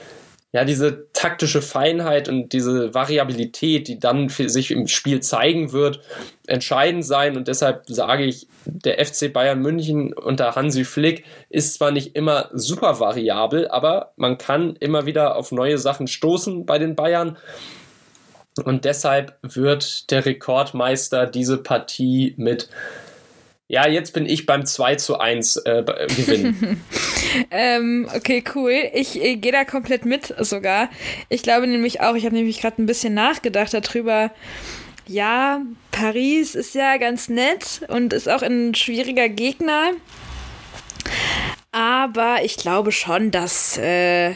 [0.53, 5.99] ja, diese taktische Feinheit und diese Variabilität, die dann sich im Spiel zeigen wird,
[6.47, 7.36] entscheidend sein.
[7.36, 12.49] Und deshalb sage ich, der FC Bayern München unter Hansi Flick ist zwar nicht immer
[12.53, 17.38] super variabel, aber man kann immer wieder auf neue Sachen stoßen bei den Bayern.
[18.63, 22.70] Und deshalb wird der Rekordmeister diese Partie mit
[23.70, 25.84] ja, jetzt bin ich beim 2 zu 1 äh,
[26.15, 26.82] gewinnen.
[27.51, 28.74] ähm, okay, cool.
[28.93, 30.89] Ich äh, gehe da komplett mit sogar.
[31.28, 34.32] Ich glaube nämlich auch, ich habe nämlich gerade ein bisschen nachgedacht darüber.
[35.05, 35.61] Ja,
[35.91, 39.91] Paris ist ja ganz nett und ist auch ein schwieriger Gegner.
[41.74, 44.34] Aber ich glaube schon, dass, äh,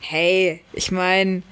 [0.00, 1.42] hey, ich meine,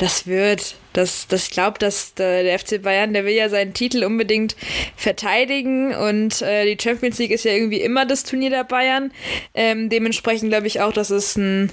[0.00, 4.02] das wird, das, das, ich glaube, dass der, FC Bayern, der will ja seinen Titel
[4.02, 4.56] unbedingt
[4.96, 9.12] verteidigen und äh, die Champions League ist ja irgendwie immer das Turnier der Bayern.
[9.52, 11.70] Ähm, dementsprechend glaube ich auch, dass es ein.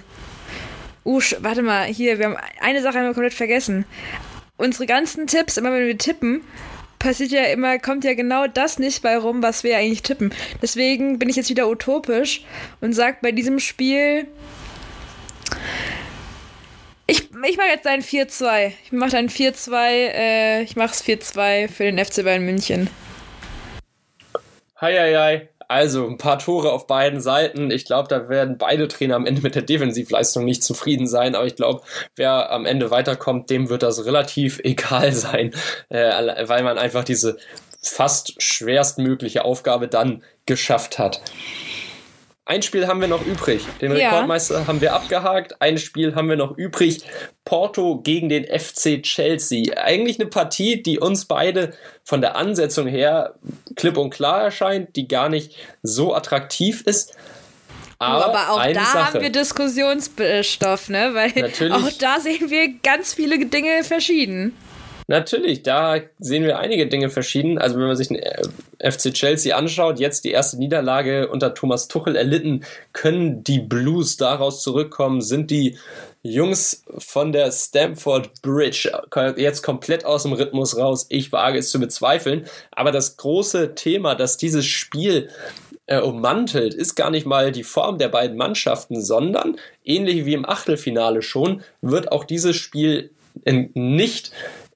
[1.05, 3.86] Uh, warte mal, hier, wir haben eine Sache wir komplett vergessen.
[4.57, 6.41] Unsere ganzen Tipps, immer wenn wir tippen,
[6.99, 10.34] passiert ja immer, kommt ja genau das nicht bei rum, was wir eigentlich tippen.
[10.61, 12.43] Deswegen bin ich jetzt wieder utopisch
[12.82, 14.28] und sage bei diesem Spiel
[17.07, 18.73] ich, ich mache jetzt ein 4-2.
[18.83, 19.73] Ich mache ein 4-2.
[19.73, 22.89] Äh, ich mache es 4-2 für den FC Bayern München.
[24.75, 25.47] Hi, hi, hi.
[25.69, 27.71] Also ein paar Tore auf beiden Seiten.
[27.71, 31.35] Ich glaube, da werden beide Trainer am Ende mit der Defensivleistung nicht zufrieden sein.
[31.35, 31.81] Aber ich glaube,
[32.15, 35.53] wer am Ende weiterkommt, dem wird das relativ egal sein,
[35.89, 37.37] äh, weil man einfach diese
[37.81, 41.21] fast schwerstmögliche Aufgabe dann geschafft hat.
[42.47, 43.65] Ein Spiel haben wir noch übrig.
[43.81, 44.09] Den ja.
[44.09, 45.61] Rekordmeister haben wir abgehakt.
[45.61, 47.01] Ein Spiel haben wir noch übrig.
[47.43, 49.75] Porto gegen den FC Chelsea.
[49.75, 51.73] Eigentlich eine Partie, die uns beide
[52.05, 53.35] von der Ansetzung her
[53.75, 57.17] klipp und klar erscheint, die gar nicht so attraktiv ist.
[57.99, 59.03] Aber, aber auch da Sache.
[59.05, 61.09] haben wir Diskussionsstoff, ne?
[61.13, 61.73] Weil Natürlich.
[61.73, 64.55] auch da sehen wir ganz viele Dinge verschieden.
[65.09, 67.57] Natürlich, da sehen wir einige Dinge verschieden.
[67.57, 68.43] Also wenn man sich den äh,
[68.79, 74.61] FC Chelsea anschaut, jetzt die erste Niederlage unter Thomas Tuchel erlitten, können die Blues daraus
[74.61, 75.21] zurückkommen?
[75.21, 75.77] Sind die
[76.23, 78.91] Jungs von der Stamford Bridge
[79.37, 81.05] jetzt komplett aus dem Rhythmus raus?
[81.07, 82.45] Ich wage es zu bezweifeln.
[82.71, 85.29] Aber das große Thema, dass dieses Spiel
[85.85, 89.55] äh, ummantelt, ist gar nicht mal die Form der beiden Mannschaften, sondern
[89.85, 93.11] ähnlich wie im Achtelfinale schon, wird auch dieses Spiel
[93.45, 94.31] nicht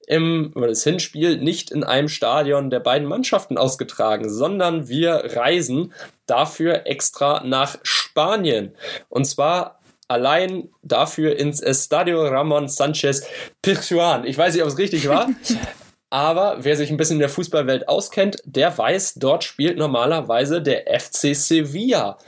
[0.06, 5.92] im, oder das Hinspiel nicht in einem Stadion der beiden Mannschaften ausgetragen, sondern wir reisen
[6.26, 8.74] dafür extra nach Spanien.
[9.08, 13.26] Und zwar allein dafür ins Estadio Ramon Sanchez
[13.62, 14.24] Pizjuan.
[14.26, 15.28] Ich weiß nicht, ob es richtig war.
[16.10, 20.84] Aber wer sich ein bisschen in der Fußballwelt auskennt, der weiß, dort spielt normalerweise der
[21.00, 22.18] FC Sevilla.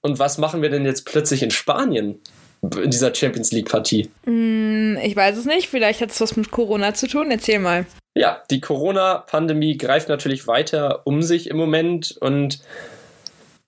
[0.00, 2.20] Und was machen wir denn jetzt plötzlich in Spanien?
[2.62, 4.08] In dieser Champions League Partie?
[4.24, 5.68] Mm, ich weiß es nicht.
[5.68, 7.30] Vielleicht hat es was mit Corona zu tun.
[7.30, 7.86] Erzähl mal.
[8.14, 12.60] Ja, die Corona-Pandemie greift natürlich weiter um sich im Moment und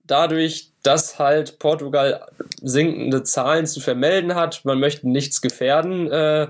[0.06, 2.26] dadurch, dass halt Portugal
[2.60, 6.48] sinkende Zahlen zu vermelden hat, man möchte nichts gefährden, äh,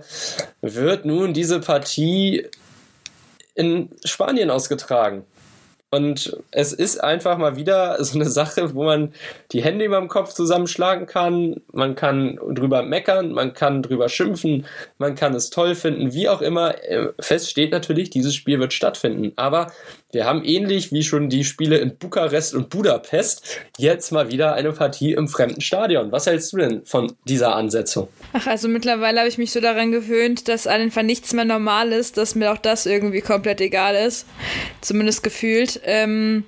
[0.61, 2.49] wird nun diese Partie
[3.55, 5.24] in Spanien ausgetragen.
[5.95, 9.12] Und es ist einfach mal wieder so eine Sache, wo man
[9.53, 11.61] die Hände über dem Kopf zusammenschlagen kann.
[11.72, 14.66] Man kann drüber meckern, man kann drüber schimpfen,
[14.99, 16.82] man kann es toll finden, wie auch immer.
[16.84, 19.32] Äh, fest steht natürlich, dieses Spiel wird stattfinden.
[19.36, 19.68] Aber
[20.14, 24.72] wir haben ähnlich wie schon die Spiele in Bukarest und Budapest jetzt mal wieder eine
[24.72, 26.12] Partie im fremden Stadion.
[26.12, 28.09] Was hältst du denn von dieser Ansetzung?
[28.32, 32.16] Ach, also mittlerweile habe ich mich so daran gewöhnt, dass einfach nichts mehr normal ist,
[32.16, 34.26] dass mir auch das irgendwie komplett egal ist.
[34.80, 35.80] Zumindest gefühlt.
[35.85, 36.45] Ähm,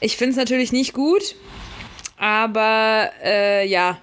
[0.00, 1.34] ich finde es natürlich nicht gut,
[2.16, 3.98] aber äh, ja,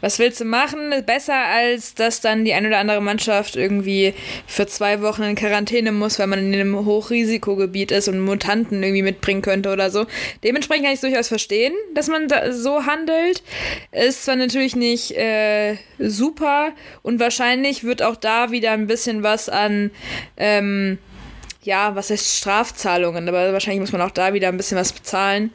[0.00, 0.92] was willst du machen?
[1.06, 4.14] Besser als dass dann die ein oder andere Mannschaft irgendwie
[4.46, 9.02] für zwei Wochen in Quarantäne muss, weil man in einem Hochrisikogebiet ist und Mutanten irgendwie
[9.02, 10.06] mitbringen könnte oder so.
[10.44, 13.42] Dementsprechend kann ich es durchaus verstehen, dass man da so handelt.
[13.92, 16.72] Ist zwar natürlich nicht äh, super
[17.02, 19.90] und wahrscheinlich wird auch da wieder ein bisschen was an
[20.36, 20.98] ähm,
[21.66, 25.52] ja, was heißt Strafzahlungen, aber wahrscheinlich muss man auch da wieder ein bisschen was bezahlen.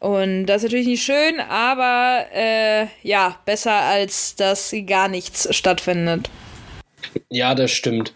[0.00, 6.30] Und das ist natürlich nicht schön, aber äh, ja, besser als dass gar nichts stattfindet.
[7.30, 8.12] Ja, das stimmt.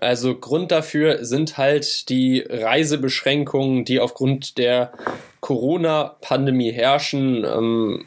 [0.00, 4.92] Also Grund dafür sind halt die Reisebeschränkungen, die aufgrund der
[5.40, 7.44] Corona-Pandemie herrschen.
[7.44, 8.06] Ähm,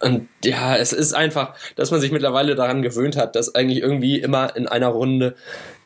[0.00, 4.18] und ja, es ist einfach, dass man sich mittlerweile daran gewöhnt hat, dass eigentlich irgendwie
[4.18, 5.36] immer in einer Runde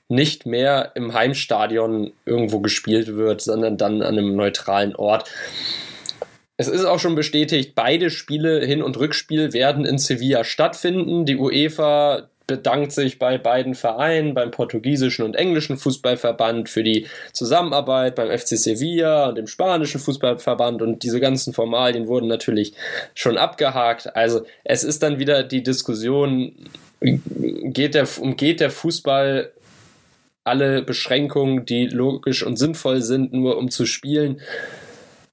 [0.08, 5.30] nicht mehr im Heimstadion irgendwo gespielt wird, sondern dann an einem neutralen Ort.
[6.56, 11.24] Es ist auch schon bestätigt, beide Spiele, Hin- und Rückspiel, werden in Sevilla stattfinden.
[11.26, 18.14] Die UEFA bedankt sich bei beiden Vereinen, beim portugiesischen und englischen Fußballverband für die Zusammenarbeit,
[18.14, 22.74] beim FC Sevilla und dem spanischen Fußballverband und diese ganzen Formalien wurden natürlich
[23.14, 24.14] schon abgehakt.
[24.14, 26.54] Also es ist dann wieder die Diskussion,
[27.00, 29.50] geht der, umgeht der Fußball
[30.44, 34.40] alle Beschränkungen, die logisch und sinnvoll sind, nur um zu spielen.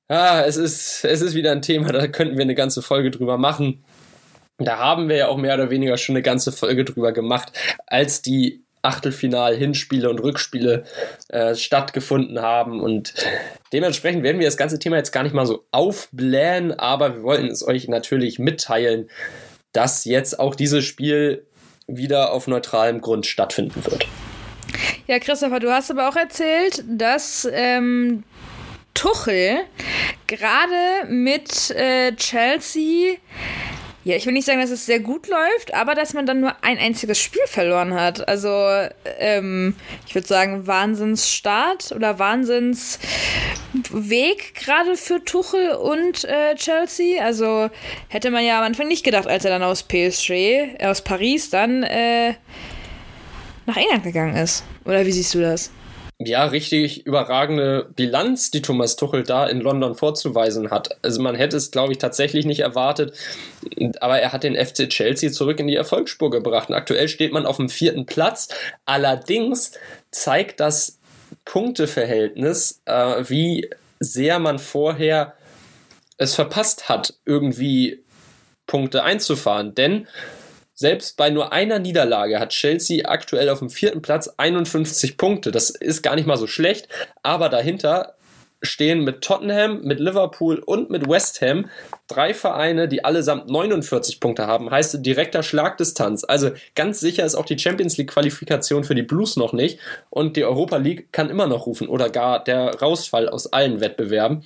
[0.07, 3.37] Ah, es ist, es ist wieder ein Thema, da könnten wir eine ganze Folge drüber
[3.37, 3.83] machen.
[4.57, 7.51] Da haben wir ja auch mehr oder weniger schon eine ganze Folge drüber gemacht,
[7.87, 10.83] als die Achtelfinal-Hinspiele und Rückspiele
[11.29, 12.81] äh, stattgefunden haben.
[12.81, 13.13] Und
[13.73, 17.47] dementsprechend werden wir das ganze Thema jetzt gar nicht mal so aufblähen, aber wir wollten
[17.47, 19.09] es euch natürlich mitteilen,
[19.71, 21.45] dass jetzt auch dieses Spiel
[21.87, 24.07] wieder auf neutralem Grund stattfinden wird.
[25.11, 28.23] Ja, Christopher, du hast aber auch erzählt, dass ähm,
[28.93, 29.57] Tuchel
[30.25, 33.17] gerade mit äh, Chelsea
[34.05, 36.55] ja, ich will nicht sagen, dass es sehr gut läuft, aber dass man dann nur
[36.63, 38.25] ein einziges Spiel verloren hat.
[38.27, 38.49] Also,
[39.19, 39.75] ähm,
[40.07, 43.01] ich würde sagen, Wahnsinnsstart oder Wahnsinnsweg
[44.55, 47.21] gerade für Tuchel und äh, Chelsea.
[47.21, 47.69] Also
[48.07, 51.83] hätte man ja am Anfang nicht gedacht, als er dann aus PSG, aus Paris dann
[51.83, 52.33] äh,
[53.71, 54.63] nach England gegangen ist.
[54.85, 55.71] Oder wie siehst du das?
[56.25, 60.97] ja, richtig überragende Bilanz, die Thomas Tuchel da in London vorzuweisen hat.
[61.01, 63.17] Also man hätte es, glaube ich, tatsächlich nicht erwartet,
[63.99, 66.69] aber er hat den FC Chelsea zurück in die Erfolgsspur gebracht.
[66.69, 68.49] Und aktuell steht man auf dem vierten Platz.
[68.85, 69.73] Allerdings
[70.11, 70.99] zeigt das
[71.45, 73.69] Punkteverhältnis, äh, wie
[73.99, 75.33] sehr man vorher
[76.17, 78.03] es verpasst hat, irgendwie
[78.67, 79.73] Punkte einzufahren.
[79.73, 80.07] Denn
[80.81, 85.51] selbst bei nur einer Niederlage hat Chelsea aktuell auf dem vierten Platz 51 Punkte.
[85.51, 86.89] Das ist gar nicht mal so schlecht,
[87.21, 88.15] aber dahinter
[88.63, 91.69] stehen mit Tottenham, mit Liverpool und mit West Ham
[92.07, 94.69] drei Vereine, die allesamt 49 Punkte haben.
[94.69, 96.23] Heißt direkter Schlagdistanz.
[96.23, 99.79] Also ganz sicher ist auch die Champions League Qualifikation für die Blues noch nicht
[100.09, 104.43] und die Europa League kann immer noch rufen oder gar der Rausfall aus allen Wettbewerben.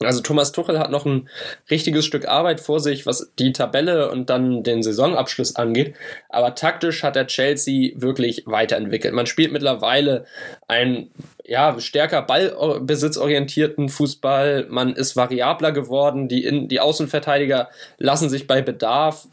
[0.00, 1.28] Also Thomas Tuchel hat noch ein
[1.70, 5.94] richtiges Stück Arbeit vor sich, was die Tabelle und dann den Saisonabschluss angeht.
[6.28, 9.12] Aber taktisch hat der Chelsea wirklich weiterentwickelt.
[9.12, 10.24] Man spielt mittlerweile
[10.68, 11.10] einen
[11.44, 14.66] ja, stärker ballbesitzorientierten Fußball.
[14.68, 16.28] Man ist variabler geworden.
[16.28, 17.68] Die, in, die Außenverteidiger
[17.98, 19.26] lassen sich bei Bedarf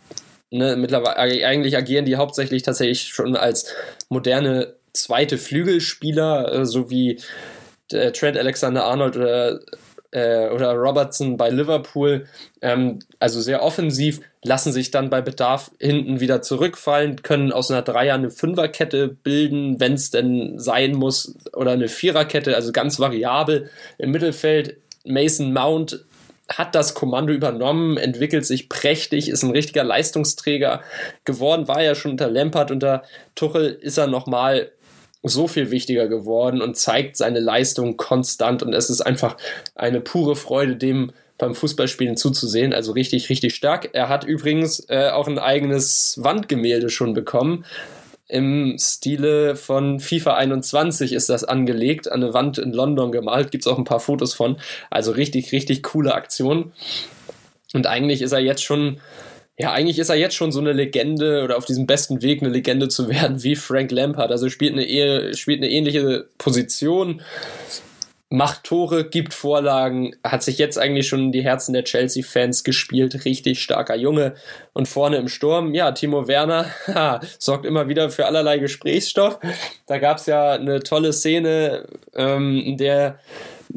[0.52, 3.74] Ne, mittlerweile eigentlich agieren die hauptsächlich tatsächlich schon als
[4.10, 7.20] moderne zweite Flügelspieler, äh, so wie
[7.92, 9.60] äh, Trent Alexander Arnold oder
[10.12, 12.26] äh, oder Robertson bei Liverpool,
[12.62, 17.82] ähm, also sehr offensiv, lassen sich dann bei Bedarf hinten wieder zurückfallen, können aus einer
[17.82, 23.70] Dreier eine Fünferkette bilden, wenn es denn sein muss, oder eine Viererkette, also ganz variabel
[23.98, 24.78] im Mittelfeld.
[25.04, 26.06] Mason Mount
[26.48, 30.82] hat das Kommando übernommen, entwickelt sich prächtig, ist ein richtiger Leistungsträger
[31.24, 33.04] geworden, war ja schon unter Lampard, unter
[33.34, 34.72] Tuchel ist er nochmal
[35.30, 39.38] so viel wichtiger geworden und zeigt seine Leistung konstant und es ist einfach
[39.76, 42.74] eine pure Freude, dem beim Fußballspielen zuzusehen.
[42.74, 43.90] Also richtig, richtig stark.
[43.94, 47.66] Er hat übrigens äh, auch ein eigenes Wandgemälde schon bekommen.
[48.28, 53.52] Im Stile von FIFA 21 ist das angelegt, an eine Wand in London gemalt.
[53.52, 54.58] Gibt es auch ein paar Fotos von.
[54.90, 56.72] Also richtig, richtig coole Aktion.
[57.74, 59.00] Und eigentlich ist er jetzt schon
[59.58, 62.52] ja, eigentlich ist er jetzt schon so eine Legende oder auf diesem besten Weg, eine
[62.52, 64.32] Legende zu werden wie Frank Lampard.
[64.32, 67.22] Also spielt eine, spielt eine ähnliche Position,
[68.30, 73.24] macht Tore, gibt Vorlagen, hat sich jetzt eigentlich schon in die Herzen der Chelsea-Fans gespielt.
[73.24, 74.36] Richtig starker Junge.
[74.74, 79.40] Und vorne im Sturm, ja, Timo Werner ha, sorgt immer wieder für allerlei Gesprächsstoff.
[79.88, 83.20] Da gab es ja eine tolle Szene, ähm, in der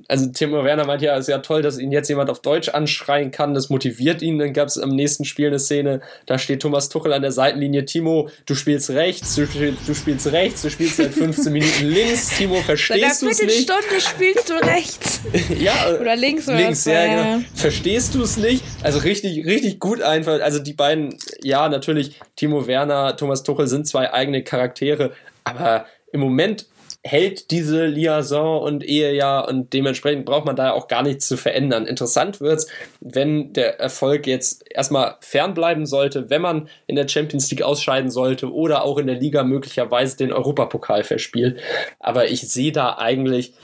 [0.09, 2.69] also Timo Werner meint ja, es ist ja toll, dass ihn jetzt jemand auf Deutsch
[2.69, 4.39] anschreien kann, das motiviert ihn.
[4.39, 7.85] Dann gab es am nächsten Spiel eine Szene, da steht Thomas Tuchel an der Seitenlinie,
[7.85, 12.57] Timo, du spielst rechts, du, du spielst rechts, du spielst seit 15 Minuten links, Timo,
[12.57, 13.63] verstehst du es nicht?
[13.63, 15.21] Stunde spielst du rechts.
[15.59, 15.99] ja.
[16.01, 17.35] Oder links oder Links, ja, ja.
[17.35, 17.45] Genau.
[17.55, 18.65] Verstehst du es nicht?
[18.83, 20.41] Also richtig, richtig gut einfach.
[20.41, 25.13] Also die beiden, ja, natürlich, Timo Werner, Thomas Tuchel sind zwei eigene Charaktere,
[25.45, 26.67] aber im Moment
[27.09, 31.39] hält diese Liaison und Ehe ja und dementsprechend braucht man da auch gar nichts zu
[31.39, 31.87] verändern.
[31.87, 32.67] Interessant wird's,
[33.01, 38.53] wenn der Erfolg jetzt erstmal fernbleiben sollte, wenn man in der Champions League ausscheiden sollte
[38.53, 41.61] oder auch in der Liga möglicherweise den Europapokal verspielt.
[41.99, 43.55] Aber ich sehe da eigentlich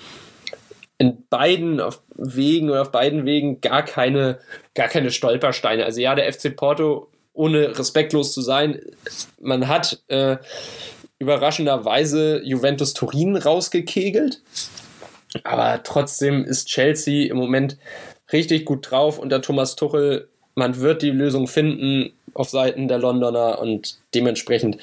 [0.96, 1.82] in beiden
[2.16, 4.38] Wegen oder auf beiden Wegen gar keine,
[4.74, 5.84] gar keine Stolpersteine.
[5.84, 8.80] Also ja, der FC Porto, ohne respektlos zu sein,
[9.38, 10.38] man hat äh,
[11.24, 14.42] überraschenderweise Juventus Turin rausgekegelt.
[15.42, 17.76] Aber trotzdem ist Chelsea im Moment
[18.32, 20.28] richtig gut drauf unter Thomas Tuchel.
[20.54, 24.78] Man wird die Lösung finden auf Seiten der Londoner und dementsprechend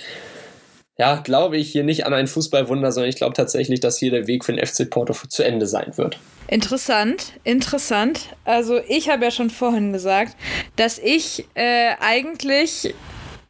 [0.97, 4.27] ja, glaube ich hier nicht an ein Fußballwunder, sondern ich glaube tatsächlich, dass hier der
[4.27, 6.19] Weg für den FC Porto zu Ende sein wird.
[6.47, 8.27] Interessant, interessant.
[8.45, 10.35] Also ich habe ja schon vorhin gesagt,
[10.75, 12.93] dass ich äh, eigentlich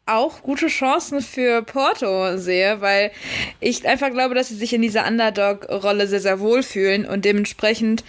[0.06, 3.12] auch gute Chancen für Porto sehe, weil
[3.60, 8.04] ich einfach glaube, dass sie sich in dieser Underdog-Rolle sehr, sehr wohlfühlen und dementsprechend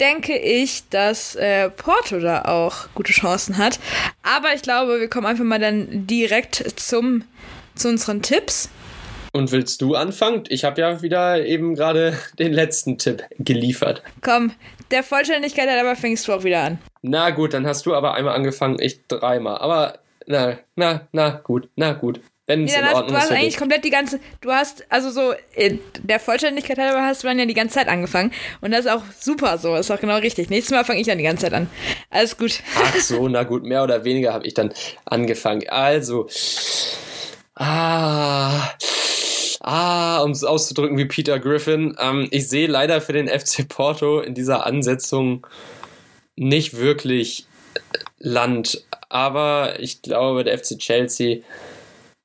[0.00, 3.78] denke ich, dass äh, Porto da auch gute Chancen hat.
[4.22, 7.24] Aber ich glaube, wir kommen einfach mal dann direkt zum,
[7.74, 8.70] zu unseren Tipps.
[9.32, 10.44] Und willst du anfangen?
[10.48, 14.02] Ich habe ja wieder eben gerade den letzten Tipp geliefert.
[14.22, 14.52] Komm,
[14.90, 16.78] der Vollständigkeit hat aber fängst du auch wieder an.
[17.02, 19.58] Na gut, dann hast du aber einmal angefangen, ich dreimal.
[19.58, 22.20] Aber na, na, na, gut, na gut.
[22.46, 25.10] Wenn es ja, in Ordnung hast, Du hast eigentlich komplett die ganze, du hast, also
[25.10, 28.32] so, in der Vollständigkeit halber hast du dann ja die ganze Zeit angefangen.
[28.60, 30.48] Und das ist auch super so, ist auch genau richtig.
[30.48, 31.68] Nächstes Mal fange ich dann die ganze Zeit an.
[32.08, 32.60] Alles gut.
[32.76, 34.72] Ach so, na gut, mehr oder weniger habe ich dann
[35.04, 35.68] angefangen.
[35.68, 36.28] Also,
[37.56, 38.70] ah,
[39.60, 44.20] ah, um es auszudrücken wie Peter Griffin, ähm, ich sehe leider für den FC Porto
[44.20, 45.44] in dieser Ansetzung
[46.36, 47.46] nicht wirklich
[48.18, 51.38] Land aber ich glaube, der FC Chelsea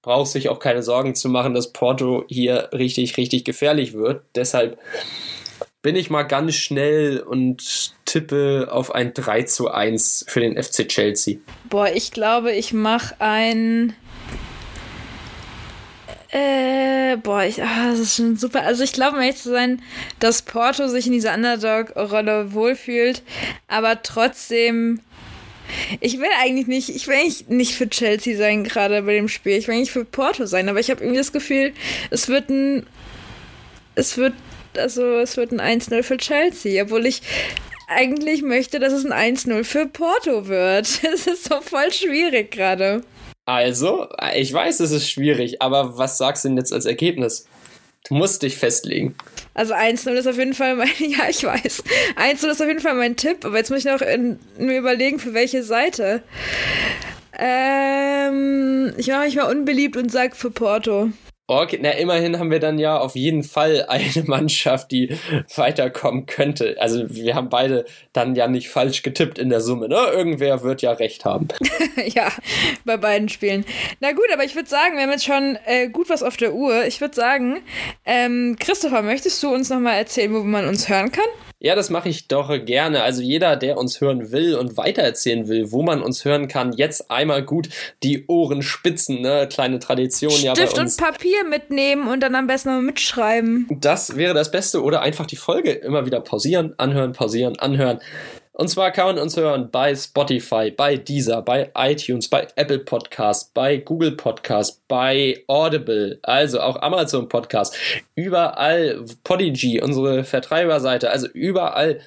[0.01, 4.23] braucht sich auch keine Sorgen zu machen, dass Porto hier richtig, richtig gefährlich wird.
[4.35, 4.79] Deshalb
[5.81, 10.87] bin ich mal ganz schnell und tippe auf ein 3 zu 1 für den FC
[10.87, 11.37] Chelsea.
[11.69, 13.93] Boah, ich glaube, ich mache ein.
[16.29, 18.63] Äh, boah, ich, ah, das ist schon super.
[18.63, 19.81] Also ich glaube, um ehrlich zu sein,
[20.19, 23.21] dass Porto sich in dieser Underdog-Rolle wohlfühlt,
[23.67, 25.01] aber trotzdem
[25.99, 29.57] ich will eigentlich nicht, ich will eigentlich nicht für Chelsea sein, gerade bei dem Spiel.
[29.57, 31.73] Ich will eigentlich für Porto sein, aber ich habe irgendwie das Gefühl,
[32.09, 32.85] es wird ein.
[33.95, 34.33] Es wird.
[34.77, 37.21] Also, es wird ein 1-0 für Chelsea, obwohl ich
[37.89, 40.87] eigentlich möchte, dass es ein 1-0 für Porto wird.
[41.13, 43.03] Es ist so voll schwierig gerade.
[43.45, 47.47] Also, ich weiß, es ist schwierig, aber was sagst du denn jetzt als Ergebnis?
[48.07, 49.15] Du musst dich festlegen.
[49.53, 51.83] Also 1-0 ist auf jeden Fall mein, ja, ich weiß.
[52.15, 55.19] 1-0 ist auf jeden Fall mein Tipp, aber jetzt muss ich noch in, mir überlegen,
[55.19, 56.23] für welche Seite.
[57.37, 61.11] Ähm, ich mache mich mal unbeliebt und sage für Porto.
[61.51, 65.17] Okay, na immerhin haben wir dann ja auf jeden Fall eine Mannschaft, die
[65.55, 66.77] weiterkommen könnte.
[66.79, 69.97] Also wir haben beide dann ja nicht falsch getippt in der Summe, ne?
[70.13, 71.49] Irgendwer wird ja recht haben.
[72.05, 72.29] ja,
[72.85, 73.65] bei beiden Spielen.
[73.99, 76.53] Na gut, aber ich würde sagen, wir haben jetzt schon äh, gut was auf der
[76.53, 76.85] Uhr.
[76.85, 77.61] Ich würde sagen,
[78.05, 81.27] ähm, Christopher, möchtest du uns nochmal erzählen, wo man uns hören kann?
[81.63, 83.03] Ja, das mache ich doch gerne.
[83.03, 87.11] Also jeder, der uns hören will und weitererzählen will, wo man uns hören kann, jetzt
[87.11, 87.69] einmal gut
[88.01, 89.47] die Ohren spitzen, ne?
[89.47, 90.97] Kleine Tradition Stift ja bei uns.
[90.97, 93.67] und Papier mitnehmen und dann am besten mitschreiben.
[93.69, 97.99] Das wäre das Beste oder einfach die Folge immer wieder pausieren, anhören, pausieren, anhören.
[98.53, 103.53] Und zwar kann man uns hören bei Spotify, bei Deezer, bei iTunes, bei Apple Podcast,
[103.53, 107.77] bei Google Podcast, bei Audible, also auch Amazon Podcast,
[108.13, 112.01] überall Podigy, unsere Vertreiberseite, also überall,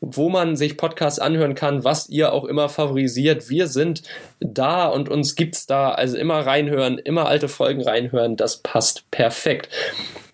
[0.00, 3.50] wo man sich Podcasts anhören kann, was ihr auch immer favorisiert.
[3.50, 4.02] Wir sind
[4.40, 9.68] da und uns gibt's da, also immer reinhören, immer alte Folgen reinhören, das passt perfekt.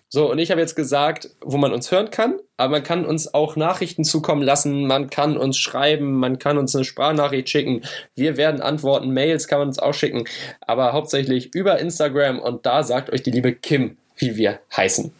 [0.09, 3.33] So, und ich habe jetzt gesagt, wo man uns hören kann, aber man kann uns
[3.33, 7.81] auch Nachrichten zukommen lassen, man kann uns schreiben, man kann uns eine Sprachnachricht schicken.
[8.15, 10.23] Wir werden antworten, Mails kann man uns auch schicken,
[10.61, 15.11] aber hauptsächlich über Instagram und da sagt euch die liebe Kim, wie wir heißen.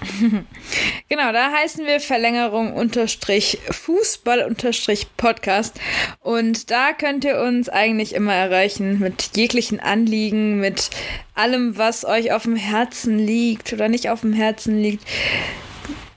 [1.08, 5.80] genau, da heißen wir Verlängerung unterstrich Fußball unterstrich Podcast.
[6.20, 10.90] Und da könnt ihr uns eigentlich immer erreichen mit jeglichen Anliegen, mit
[11.34, 15.04] allem, was euch auf dem Herzen liegt oder nicht auf dem Herzen liegt.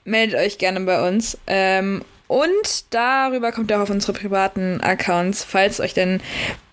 [0.04, 1.38] Meldet euch gerne bei uns.
[1.48, 6.22] Ähm, und darüber kommt ihr auch auf unsere privaten Accounts, falls euch denn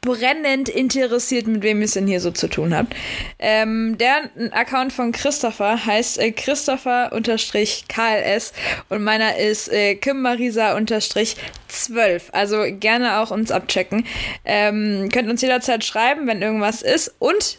[0.09, 2.94] brennend interessiert, mit wem ihr es denn hier so zu tun habt.
[3.38, 8.52] Ähm, der Account von Christopher heißt äh, Christopher-KLS
[8.88, 12.32] und meiner ist äh, KimMarisa-12.
[12.32, 14.06] Also gerne auch uns abchecken.
[14.46, 17.14] Ähm, könnt uns jederzeit schreiben, wenn irgendwas ist.
[17.18, 17.59] Und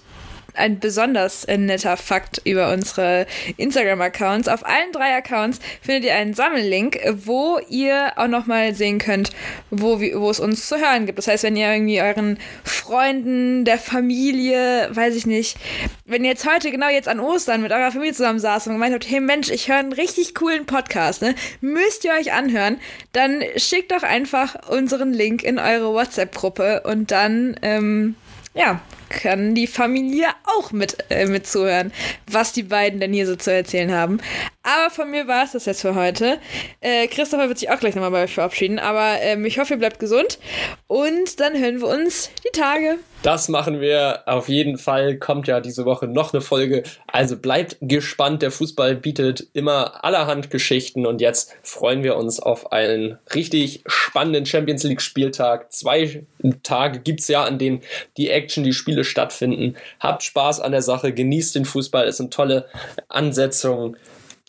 [0.53, 3.25] ein besonders netter Fakt über unsere
[3.57, 4.47] Instagram-Accounts.
[4.47, 9.31] Auf allen drei Accounts findet ihr einen Sammellink, wo ihr auch nochmal sehen könnt,
[9.69, 11.17] wo, wo es uns zu hören gibt.
[11.17, 15.57] Das heißt, wenn ihr irgendwie euren Freunden, der Familie, weiß ich nicht,
[16.05, 18.93] wenn ihr jetzt heute, genau jetzt an Ostern mit eurer Familie zusammen saßt und gemeint
[18.93, 21.35] habt, hey Mensch, ich höre einen richtig coolen Podcast, ne?
[21.61, 22.79] müsst ihr euch anhören,
[23.11, 28.15] dann schickt doch einfach unseren Link in eure WhatsApp-Gruppe und dann, ähm,
[28.53, 31.91] ja, kann die Familie auch mit, äh, mitzuhören,
[32.29, 34.19] was die beiden denn hier so zu erzählen haben.
[34.63, 36.39] Aber von mir war es das jetzt für heute.
[36.81, 39.79] Äh, Christopher wird sich auch gleich nochmal bei euch verabschieden, aber ähm, ich hoffe, ihr
[39.79, 40.39] bleibt gesund
[40.87, 42.99] und dann hören wir uns die Tage.
[43.21, 45.17] Das machen wir auf jeden Fall.
[45.17, 46.83] Kommt ja diese Woche noch eine Folge.
[47.05, 48.41] Also bleibt gespannt.
[48.41, 54.45] Der Fußball bietet immer allerhand Geschichten und jetzt freuen wir uns auf einen richtig spannenden
[54.45, 55.73] Champions League Spieltag.
[55.73, 56.23] Zwei
[56.63, 57.81] Tage gibt es ja, an denen
[58.15, 59.75] die Action, die Spiele stattfinden.
[59.99, 62.07] Habt Spaß an der Sache, genießt den Fußball.
[62.07, 62.67] Es sind tolle
[63.09, 63.97] Ansetzungen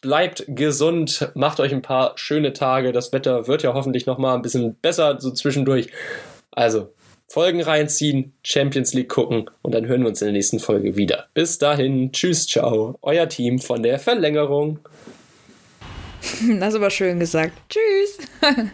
[0.02, 2.92] bleibt gesund, macht euch ein paar schöne Tage.
[2.92, 5.88] Das Wetter wird ja hoffentlich noch mal ein bisschen besser so zwischendurch.
[6.52, 6.94] Also
[7.30, 11.28] Folgen reinziehen, Champions League gucken und dann hören wir uns in der nächsten Folge wieder.
[11.32, 14.80] Bis dahin, tschüss, ciao, euer Team von der Verlängerung.
[16.58, 17.52] Das ist aber schön gesagt.
[17.68, 18.18] Tschüss.